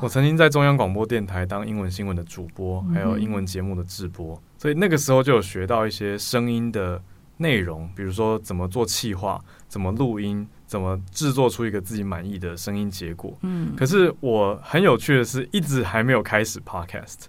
[0.00, 4.40] 我曾经在中央广播电台当英文新闻的主播，还有英文节目的制播。
[4.56, 7.02] 所以那个时候就有学到一些声音的
[7.38, 13.36] 内容，比如说怎么做气化、怎么录音、怎么制作出一个自己满意的声音结果。
[13.42, 13.74] 嗯。
[13.76, 17.24] 可是我很有趣的是，一直还没有开始 Podcast。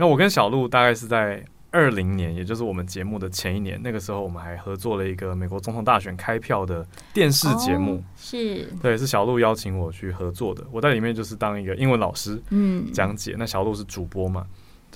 [0.00, 13.36] 那我跟小鹿大概是在二零年，也就是我们节目的前一年，那个时候我们还合作了一个美国总统大选开票的电视节目，哦、是对，是小鹿邀请我去合作的，我在里面就是当一个英文老师，嗯，讲解。
[13.38, 14.46] 那小鹿是主播嘛，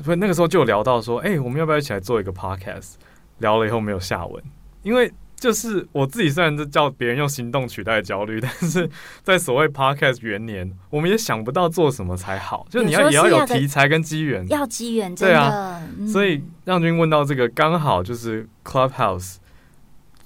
[0.02, 2.94] 所以那个时候就有聊到说，哎、欸，我们要不要一起来做一个 podcast？
[3.40, 4.42] 聊了以后没有下文，
[4.82, 5.12] 因为。
[5.44, 8.88] 就是我自己，虽然是叫别人用行动取代焦虑，但是
[9.22, 12.66] 在所谓 podcast 元年，我们也想不到做什么才好。
[12.70, 15.86] 就你要也要有题材跟机缘，要机缘，对啊。
[16.10, 19.34] 所以让君问到这个，刚好就是 Clubhouse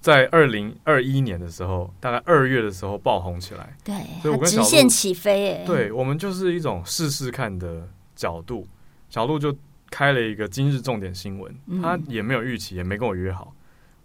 [0.01, 3.77] 在二零二一年的时候，大概二月的时候爆红起来。
[3.83, 8.65] 对，所以我跟小鹿直线起飞，欸，对我们就是一种试试看的角度。
[9.11, 9.53] 小鹿就
[9.91, 11.53] 开了一个今日重点新闻，
[11.83, 13.53] 他也没有预期，也没跟我约好。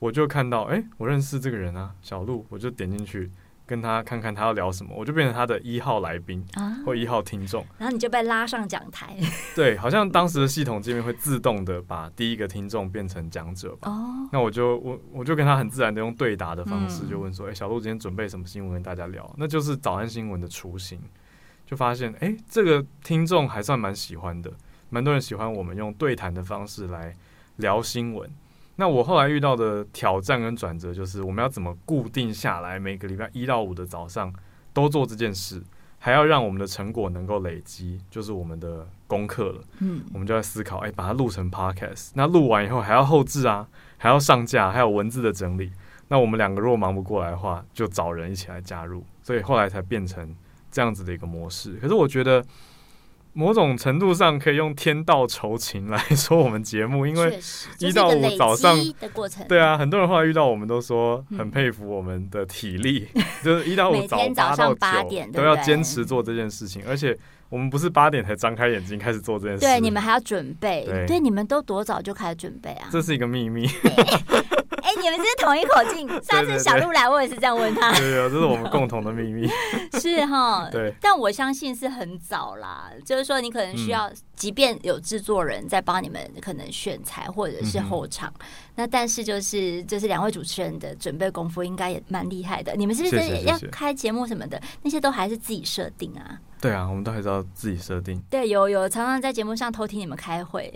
[0.04, 3.32] 我就看到，哎、欸，我认识这个人啊，小鹿，我就点进去
[3.66, 9.18] 跟他看看他要聊什么，我就变成他的一号来宾啊或一号听众，然后你就被拉上讲台。
[9.56, 13.90] 对，好像当时的系统界面会自动的把第一个听众变成讲者吧。
[13.90, 19.34] 哦，那我就我我就跟他很自然的用对答的方式就问说，哎、欸，小鹿今天准备什么新闻跟大家聊？
[19.38, 21.00] 那就是早安新闻的雏形，
[21.66, 24.52] 就发现，哎、欸，这个听众还算蛮喜欢的，
[24.90, 27.16] 蛮多人喜欢我们用对谈的方式来
[27.56, 28.30] 聊新闻。
[28.76, 34.34] 那我后来遇到的挑战跟转折，就是我们要怎么固定下来，每个礼拜一到五的早上
[34.74, 35.62] 都做这件事，
[36.00, 39.62] 还要让我们的成果能够累积，就是我们的功课了。
[39.80, 43.68] 嗯，我们就在思考，哎，把它录成 podcast，那录完以后还要后置啊，
[43.98, 45.72] 还要上架，还有文字的整理。
[46.08, 49.04] 那我们两个如果忙不过来的话，就找人一起来加入。
[49.22, 50.36] 所以后来才变成
[50.72, 51.74] 这样子的一个模式。
[51.76, 52.44] 可是我觉得。
[53.34, 57.40] 某种程度上可以用天道酬勤来说我们节目，因为
[57.80, 64.18] 一到五早上的过程，对啊，很多人后来遇到我们都说很佩服我们的体力，嗯、 就是一到五早
[64.76, 67.18] 八点都要坚持做这件事情，而且
[67.50, 72.88] 我们不是八点才张开眼睛开始做这件事，对，你们还要准备，对，对，你们都多早就开始准备啊？
[72.92, 73.68] 这是一个秘密。
[75.02, 76.08] 你们这是同一口径。
[76.24, 77.92] 上次小鹿来，我也是这样问他。
[77.98, 79.48] 对，啊，这是我们共同的秘密。
[80.00, 80.94] 是哈，对。
[81.02, 92.76] 但我相信是很早啦，就是说你可能需要，即便有制作人在帮你们，可能选材或者是后场，嗯、那但是就是就是两位主持人的准备功夫应该也蛮厉害的。
[92.76, 94.62] 你们是不是要开节目什么的？
[94.82, 96.38] 那些都还是自己设定啊？
[96.60, 98.22] 对啊，我们都还是要自己设定。
[98.30, 100.72] 对，有有常常在节目上偷听你们开会。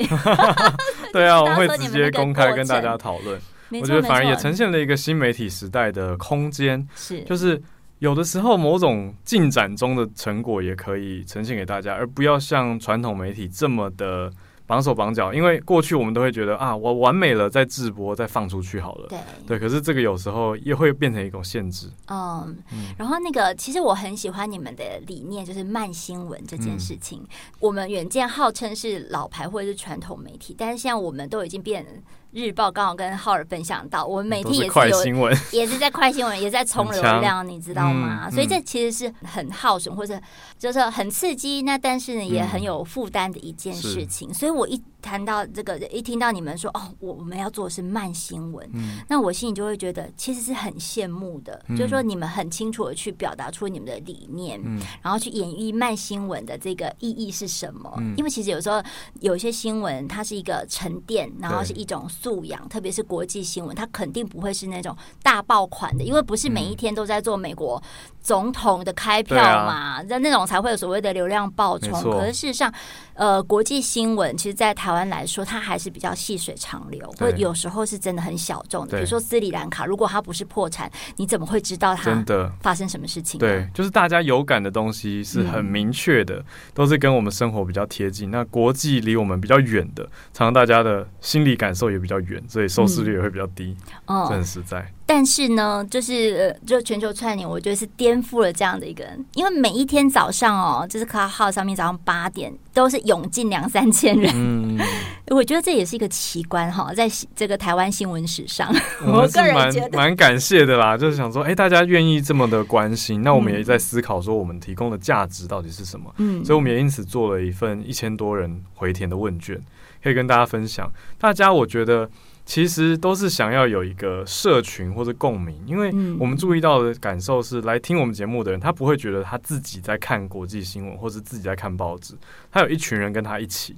[1.14, 3.40] 对啊，我们会直接公开跟大家讨论。
[3.72, 7.62] 我觉得反而也呈现了一个新媒体时代的空间，是就是
[8.00, 14.32] 有的时候某种进展中的成果也可以呈现给大家，而不要像传统媒体这么的
[14.66, 15.34] 绑手绑脚。
[15.34, 19.60] 因为过去我们都会觉得啊，我完美了再直播再放出去好了，对对。
[19.60, 21.90] 可是这个有时候也会变成一种限制。
[22.08, 27.20] 嗯，嗯然后那个其实我很喜欢你们的理念，就是慢新闻这件事情。
[27.22, 27.28] 嗯、
[27.60, 31.84] 我们远见号称是老牌或者是传统媒体，但是现在我们都已经变。
[32.32, 38.24] 日报刚好跟浩尔分享到，我们媒体也是有， 也是在快新闻，也是在冲流量，你知道吗？
[38.26, 40.20] 嗯、所以这其实是很耗损，或者
[40.60, 44.34] 就是很刺激，那但是呢也很有负担的一件事情。
[44.34, 57.94] 所以我一谈到这个，一听到你们说哦，我我们要做的是慢新闻，嗯、那我心里就会觉得其实是很羡慕的，嗯、就是说你们很清楚的去表达出你们的理念，嗯、然后去演绎慢新闻的这个意义是什么？
[58.00, 58.82] 嗯、因为其实有时候
[59.20, 67.82] 有一些新闻它是一个沉淀，然后是一种素养，特别是国际新闻，它肯定不会是那种大爆款的，因为不是每一天都在做美国
[68.28, 71.94] 总统的开票嘛，那、啊、那种才会有所谓的流量爆冲。
[72.12, 72.70] 可是事实上，
[73.14, 78.98] 呃，国际新闻其实，在台湾来说，它还是比较细水长流，或有时候是真的很小众的。
[78.98, 83.40] 比如说斯里兰卡，如果它不是破产，你怎么会知道它真的发生什么事情？
[83.40, 88.30] 对，就是大家有感的东西是很明确的，嗯、都是跟我们生活比较贴近。
[88.30, 90.04] 那国际离我们比较远的，
[90.34, 93.74] 常常大家的心理感受也比较远，所以收视率也会比较低。
[94.08, 94.86] 嗯，这很实在。
[95.10, 104.78] 但是呢，就是就全球串联，我觉得是颠覆了这样的一个人，因为每一天早上哦，就是 Clubhouse 上面早上八点都是涌进两三千人，嗯，
[105.32, 108.70] 我觉得这也是一个奇观哈，在这个台湾新闻史上，
[109.06, 116.14] 我个人觉得蛮感谢的啦，就是想说，哎，大家愿意这么的关心，那我们也在思考说，我们提供的价值到底是什么？
[116.18, 119.58] 嗯，所以我们也因此做了一份一千多人回填的问卷，
[120.04, 120.92] 可以跟大家分享。
[121.18, 122.10] 大家我觉得。
[122.48, 132.16] 其实都是想要有一个社群或者共鸣，因为我们注意到的感受是，来听我们节目的人，他不会觉得他自己在看国际新闻或者自己在看报纸，
[132.50, 133.76] 他有一群人跟他一起，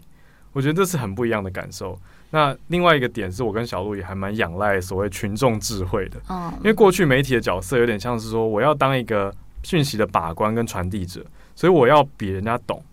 [0.54, 2.00] 我觉得这是很不一样的感受。
[2.30, 6.22] 那另外一个点是我跟小鹿也还蛮仰赖所谓群众智慧的，
[6.58, 12.84] 因为过去媒体的角色有点像是说，我要当一个讯息的把关跟传递者，所以我要比人家懂，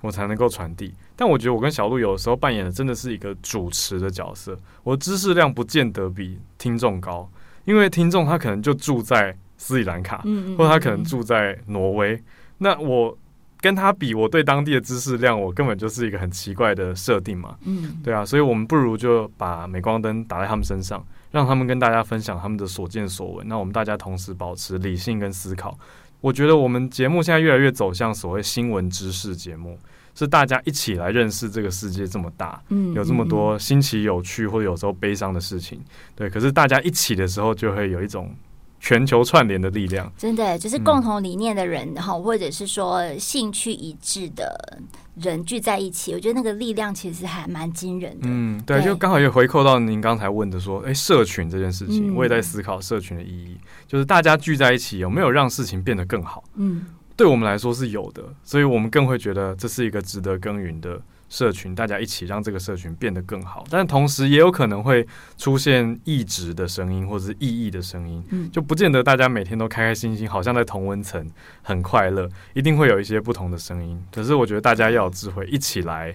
[0.00, 0.94] 我才能够传递。
[1.18, 7.26] 但我觉得我跟小鹿有的时候扮演的真的是一个主持的角色，我的知识量不见得比听众高，
[7.64, 10.18] 因为听众他可能就住在斯里兰卡，
[10.58, 12.22] 或者他可能住在挪威，
[12.58, 13.16] 那我
[13.62, 17.56] 跟他比，我对当地的知识量，我根本就是一个很奇怪的设定嘛，
[18.04, 25.76] 对啊，所以我们不如就把镁光灯打在他们身上，让他们跟大家分享他们的所见所闻，那我们大家同时保持理性跟思考，
[26.20, 29.78] 我觉得我们节目现在越来越走向所谓新闻知识节目。
[30.18, 35.78] 是大家一起来认识这个世界这么大，嗯，有这么多新奇有趣或者有时候悲伤的事情，
[36.14, 36.30] 对。
[36.30, 38.34] 可是大家一起的时候，就会有一种
[38.80, 40.10] 全球串联的力量。
[40.16, 44.80] 真的，就是共同理念的人哈，嗯、或者是说兴趣一致的
[45.16, 48.26] 人聚在一起，我觉得那个力量其实还蛮惊人的。
[48.26, 56.42] 嗯，对，对就刚好也回扣到您刚才问的说，哎，社群这件事情，嗯、我也在思考社群的意义，就是大家聚在一起有没有让事情变得更好？
[56.54, 56.86] 嗯。
[57.16, 63.64] 对我们来说是有的，所以我们更会觉得这是一个值得耕耘的社群，大家一起让这个社群变得更好。
[63.70, 65.06] 但同时也有可能会
[65.38, 71.26] 出现异质的声音或者是异议的声音，嗯，就不见得大家每天都开开心心，好像在同温层
[71.62, 73.98] 很快乐，一定会有一些不同的声音。
[74.12, 76.14] 可是我觉得大家要有智慧，一起来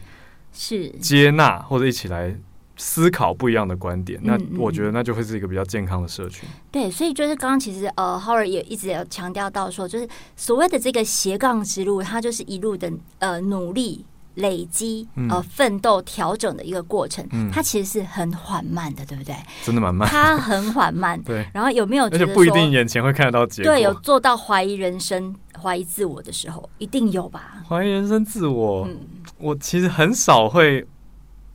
[0.53, 2.35] 是接纳或者一起来。
[2.83, 6.49] 思考不一样的观点，那我觉得那就会是一个比较健康的社群。
[6.49, 14.05] 嗯嗯、对，所以就是刚刚其实呃，Howard 也一直有强调到说，就是所谓的这个斜杠之路，它就是一路的呃努力。
[14.35, 19.35] 累积、呃奋斗、调整的一个过程，嗯、它其实是很缓慢的，对不对？
[19.61, 21.21] 真的蛮慢，它很缓慢。
[21.27, 23.73] 对，然后有没有觉得而且不一定眼前会看得到结果？
[23.73, 27.61] 对，有做到怀疑人生、怀疑自我的时候，一定有吧？
[27.67, 28.99] 怀疑人生、自我，嗯、
[29.37, 30.87] 我其实很少会，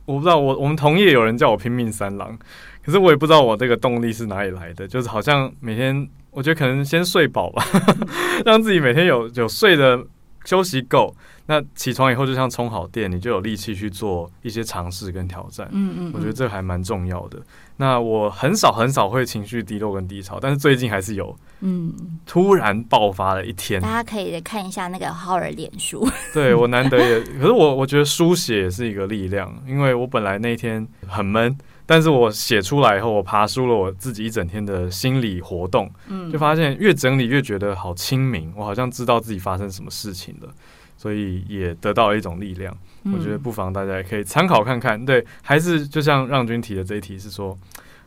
[0.07, 2.35] 我不知道，我我们同业有人叫我拼命三郎，
[2.83, 7.63] 可是我也不知道我这个动力是哪里来的，就是好像每天，我觉得可能先睡饱吧，
[8.45, 10.01] 让自己每天有有睡的
[10.45, 11.13] 休息够。
[11.49, 15.67] 那起床以后就像充好电，你就有力气去做一些尝试跟挑战。
[15.71, 17.39] 嗯嗯，我觉得这还蛮重要的。
[17.77, 21.93] 那我很少很少会情绪低落跟低潮，但是最近还是有，嗯，
[22.25, 23.81] 突然爆发了一天。
[23.81, 26.05] 大家可以看一下那个浩尔脸书。
[26.33, 40.49] 对， 我难得也，可是我我觉得书写也是一个力量，因为我本来那天很闷，但是我写出来以后，我爬梳了我自己一整天的心理活动，嗯，就发现越整理越觉得好清明，我好像知道自己发生什么事情了。
[40.97, 42.75] 所以也得到了一种力量，
[43.13, 45.05] 我觉得不妨大家也可以参考看看。
[45.05, 47.57] 对，还是就像让君提的这一题是说，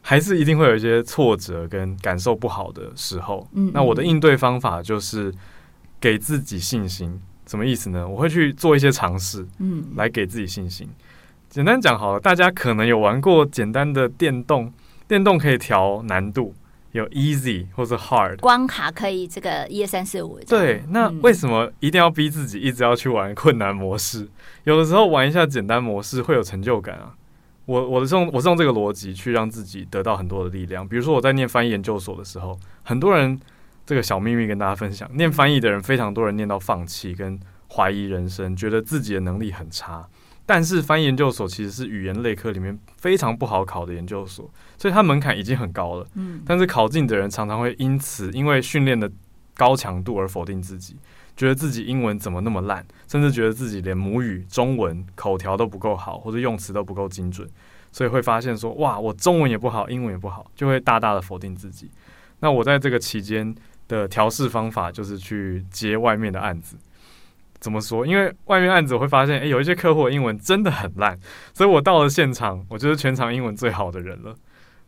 [0.02, 3.48] 还是一定会有一些挫折跟感受不好的时候。
[3.72, 5.32] 那我的应对方法就是
[6.00, 7.20] 给自己信心。
[7.46, 8.06] 什么意思呢？
[8.06, 10.88] 我会去做一些尝试，嗯，来给自己信心。
[11.48, 14.72] 简单讲好了，大家可能有玩过简单的电动，
[15.08, 16.54] 电动可以调难度。
[16.92, 20.40] 有 easy 或者 hard 关卡可以这个一二三四五。
[20.48, 24.28] 对，那为什么一定要逼自己一直要去玩困难模式？
[24.64, 27.14] 有的时候玩一下简单模式会有成就感啊。
[27.66, 30.86] 我我是用我是用这个逻辑去让自己得到很多的力量。
[30.86, 33.38] 比如说我在念翻译研究所的时候，很多人
[33.86, 37.38] 这个小秘密跟大家分享，念翻译的人非常多人念到放弃跟
[37.72, 40.04] 怀疑人生，觉得自己的能力很差。
[40.46, 46.06] 但是翻译研究所其实是语言类科里面非常不好考的研究所，所以它门槛已经很高了。
[46.14, 49.08] 嗯，但是考进的人常常会因此因为训练的
[49.54, 50.96] 高强度而否定自己，
[51.36, 57.48] 觉得自己英文怎么那么烂，甚至觉得自己连母语中文口条都不够好，或者用词都不够精准，
[57.92, 61.90] 所以会发现说，哇，我中文也不好，英文也不好，就会大大的否定自己。
[62.40, 63.54] 那我在这个期间
[63.86, 66.76] 的调试方法就是去接外面的案子。
[67.60, 68.06] 怎么说？
[68.06, 71.18] 因为外面案子我会发现，诶，有一些客户英文真的很烂，
[71.52, 74.34] 所以我到了现场，我就是全场英文最好的人了。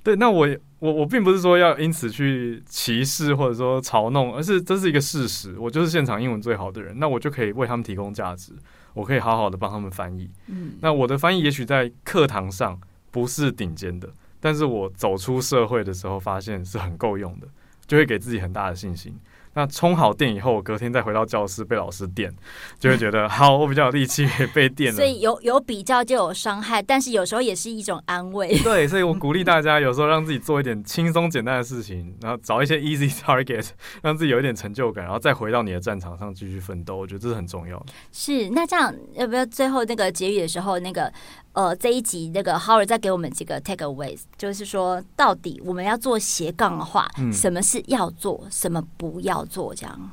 [0.02, 0.48] 对，那我
[0.80, 8.52] 我我并不是说要因此去歧视或者说嘲弄，而是这是一个事实，我就是现场英文最好的人，那我就可以为他们提供价值，
[8.94, 10.28] 我可以好好的帮他们翻译。
[10.48, 12.80] 嗯，那我的翻译也许在课堂上
[13.12, 14.08] 不是顶尖的，
[14.40, 17.46] 但是我走出社会的时候发现是很够用的，
[17.86, 19.14] 就会给自己很大的信心。
[19.54, 22.32] 那充好电以后，隔天再回到教室被老师电，
[22.78, 24.96] 就会觉得好，我比较有力气被电了。
[24.96, 28.58] 所以有有比较就有伤害，但是有时候也是一种安慰。
[28.60, 33.68] 对，所以我鼓励大家有时候让自己做一点轻松简单的事情，然后找一些 easy target，
[34.02, 36.96] 让自己有一点成就感，然后再回到你的战场上继续奋斗。
[36.96, 37.86] 我觉得这是很重要的。
[38.10, 41.12] 是，那这样要不要最后那个结语的时候，那个
[41.52, 49.74] 呃这一集那个 Howard 再给我们几个 takeaways，就是说到底我们要做斜杠的话，嗯、什么是要做，什么不要做？
[49.74, 50.10] 这样，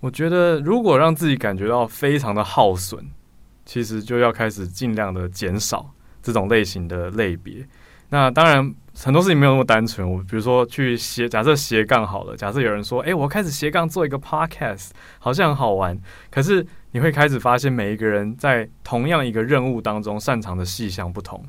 [0.00, 3.04] 我觉得如果让自己感觉到非常的耗损，
[3.64, 5.90] 其实就要开始尽量的减少
[6.22, 7.66] 这种类型的类别。
[8.10, 10.10] 那当然很多事情没有那么单纯。
[10.10, 15.98] 我比如说去斜，假设斜杠好了，假设有人说：“诶，我开始斜杠做一个 podcast，好像很好玩。”
[16.32, 21.44] 可是你会开始发现，每一个人在同样一个任务当中擅长的细项不同。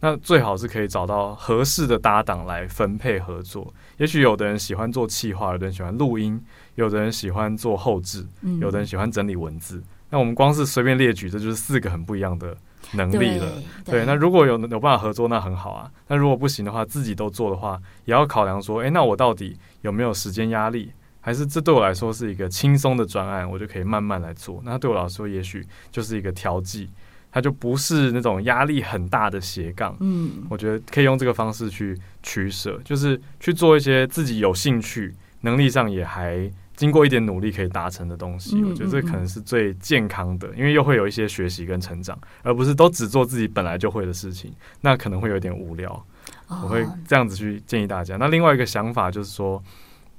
[0.00, 3.72] 那最好是可以找到合适的搭档来分配合作。
[3.96, 6.40] 也许有的人喜欢做企划，有的人喜欢录音，
[6.76, 8.24] 有的人喜欢做后制，
[8.60, 9.78] 有的人喜欢整理文字。
[9.78, 12.56] 嗯、那我们光是随便列举，这就是四个很不一样的
[12.92, 13.52] 能力了。
[13.84, 15.90] 对，那如果有有办法合作，那很好啊。
[16.06, 20.92] 那如果不行的话，自己都做的话，也要考量说，诶，那我到底有没有时间压力？
[21.20, 24.62] 还是这对我来说是一个轻松的专案，我就可以慢慢来做。
[24.64, 26.88] 那对我来说，也许就是一个调剂。
[27.30, 38.62] 它就不是那种压力很大的斜杠，嗯，我觉得可以用这个方式去取舍，就是去做一些自己有兴趣、能力上也还经过一点努力可以达成的东西。
[38.64, 46.06] 我觉得这可能是最健康的，因为又会有一些学习跟成长，而不是都只做自己本来就会的事情，那可能会有点无聊。
[46.48, 48.16] 我会这样子去建议大家。
[48.16, 49.62] 那另外一个想法就是说，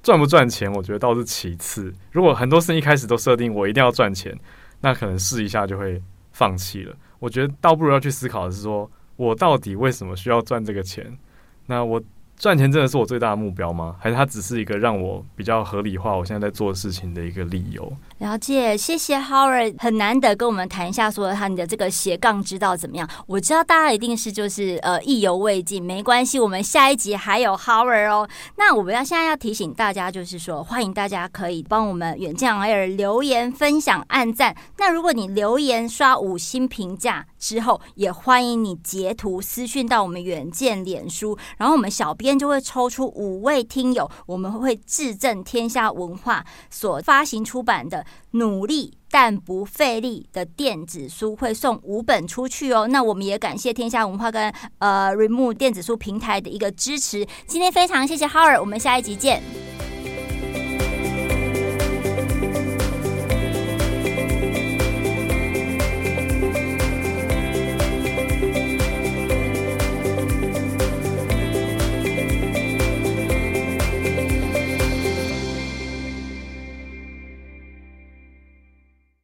[0.03, 1.91] 赚不赚钱，我觉得倒是其次。
[2.11, 4.37] 如果很多事一开始都设定我一定要赚钱，
[4.81, 5.99] 那可能试一下就会。
[6.39, 11.19] 放弃了，我觉得倒不如要去思考的是说，我到底为什么需要赚这个钱？
[11.65, 12.01] 那我
[12.39, 13.97] 赚钱真的是我最大的目标吗？
[13.99, 17.91] 还是它只是一个让我比较合理化我现在在做事情的一个理由？
[18.19, 23.07] 了解，谢谢 Howard，很难得跟我们谈一下，说他你的这个斜杠之道怎么样？
[23.27, 28.27] 我知道大家一定是就是呃意犹未尽，没关系，我们下一集还有 Howard 哦。
[28.55, 34.55] 那我们要现在要提醒大家，就是说欢迎大家可以帮我们远见网友留言、分享、按赞。
[34.77, 48.05] 那如果你留言刷五星评价之后，也欢迎你截图私讯到我们远见脸书，然后我们小编就会抽出五位听友，我们会致赠天下文化所发行出版的。
[48.31, 52.87] 努力但不费力的电子书会送五本出去哦。
[52.87, 57.27] 那我们也感谢天下文化跟呃 Remove 电子书平台的一个支持。
[57.47, 59.41] 今天非常谢谢 Har，我们下一集见。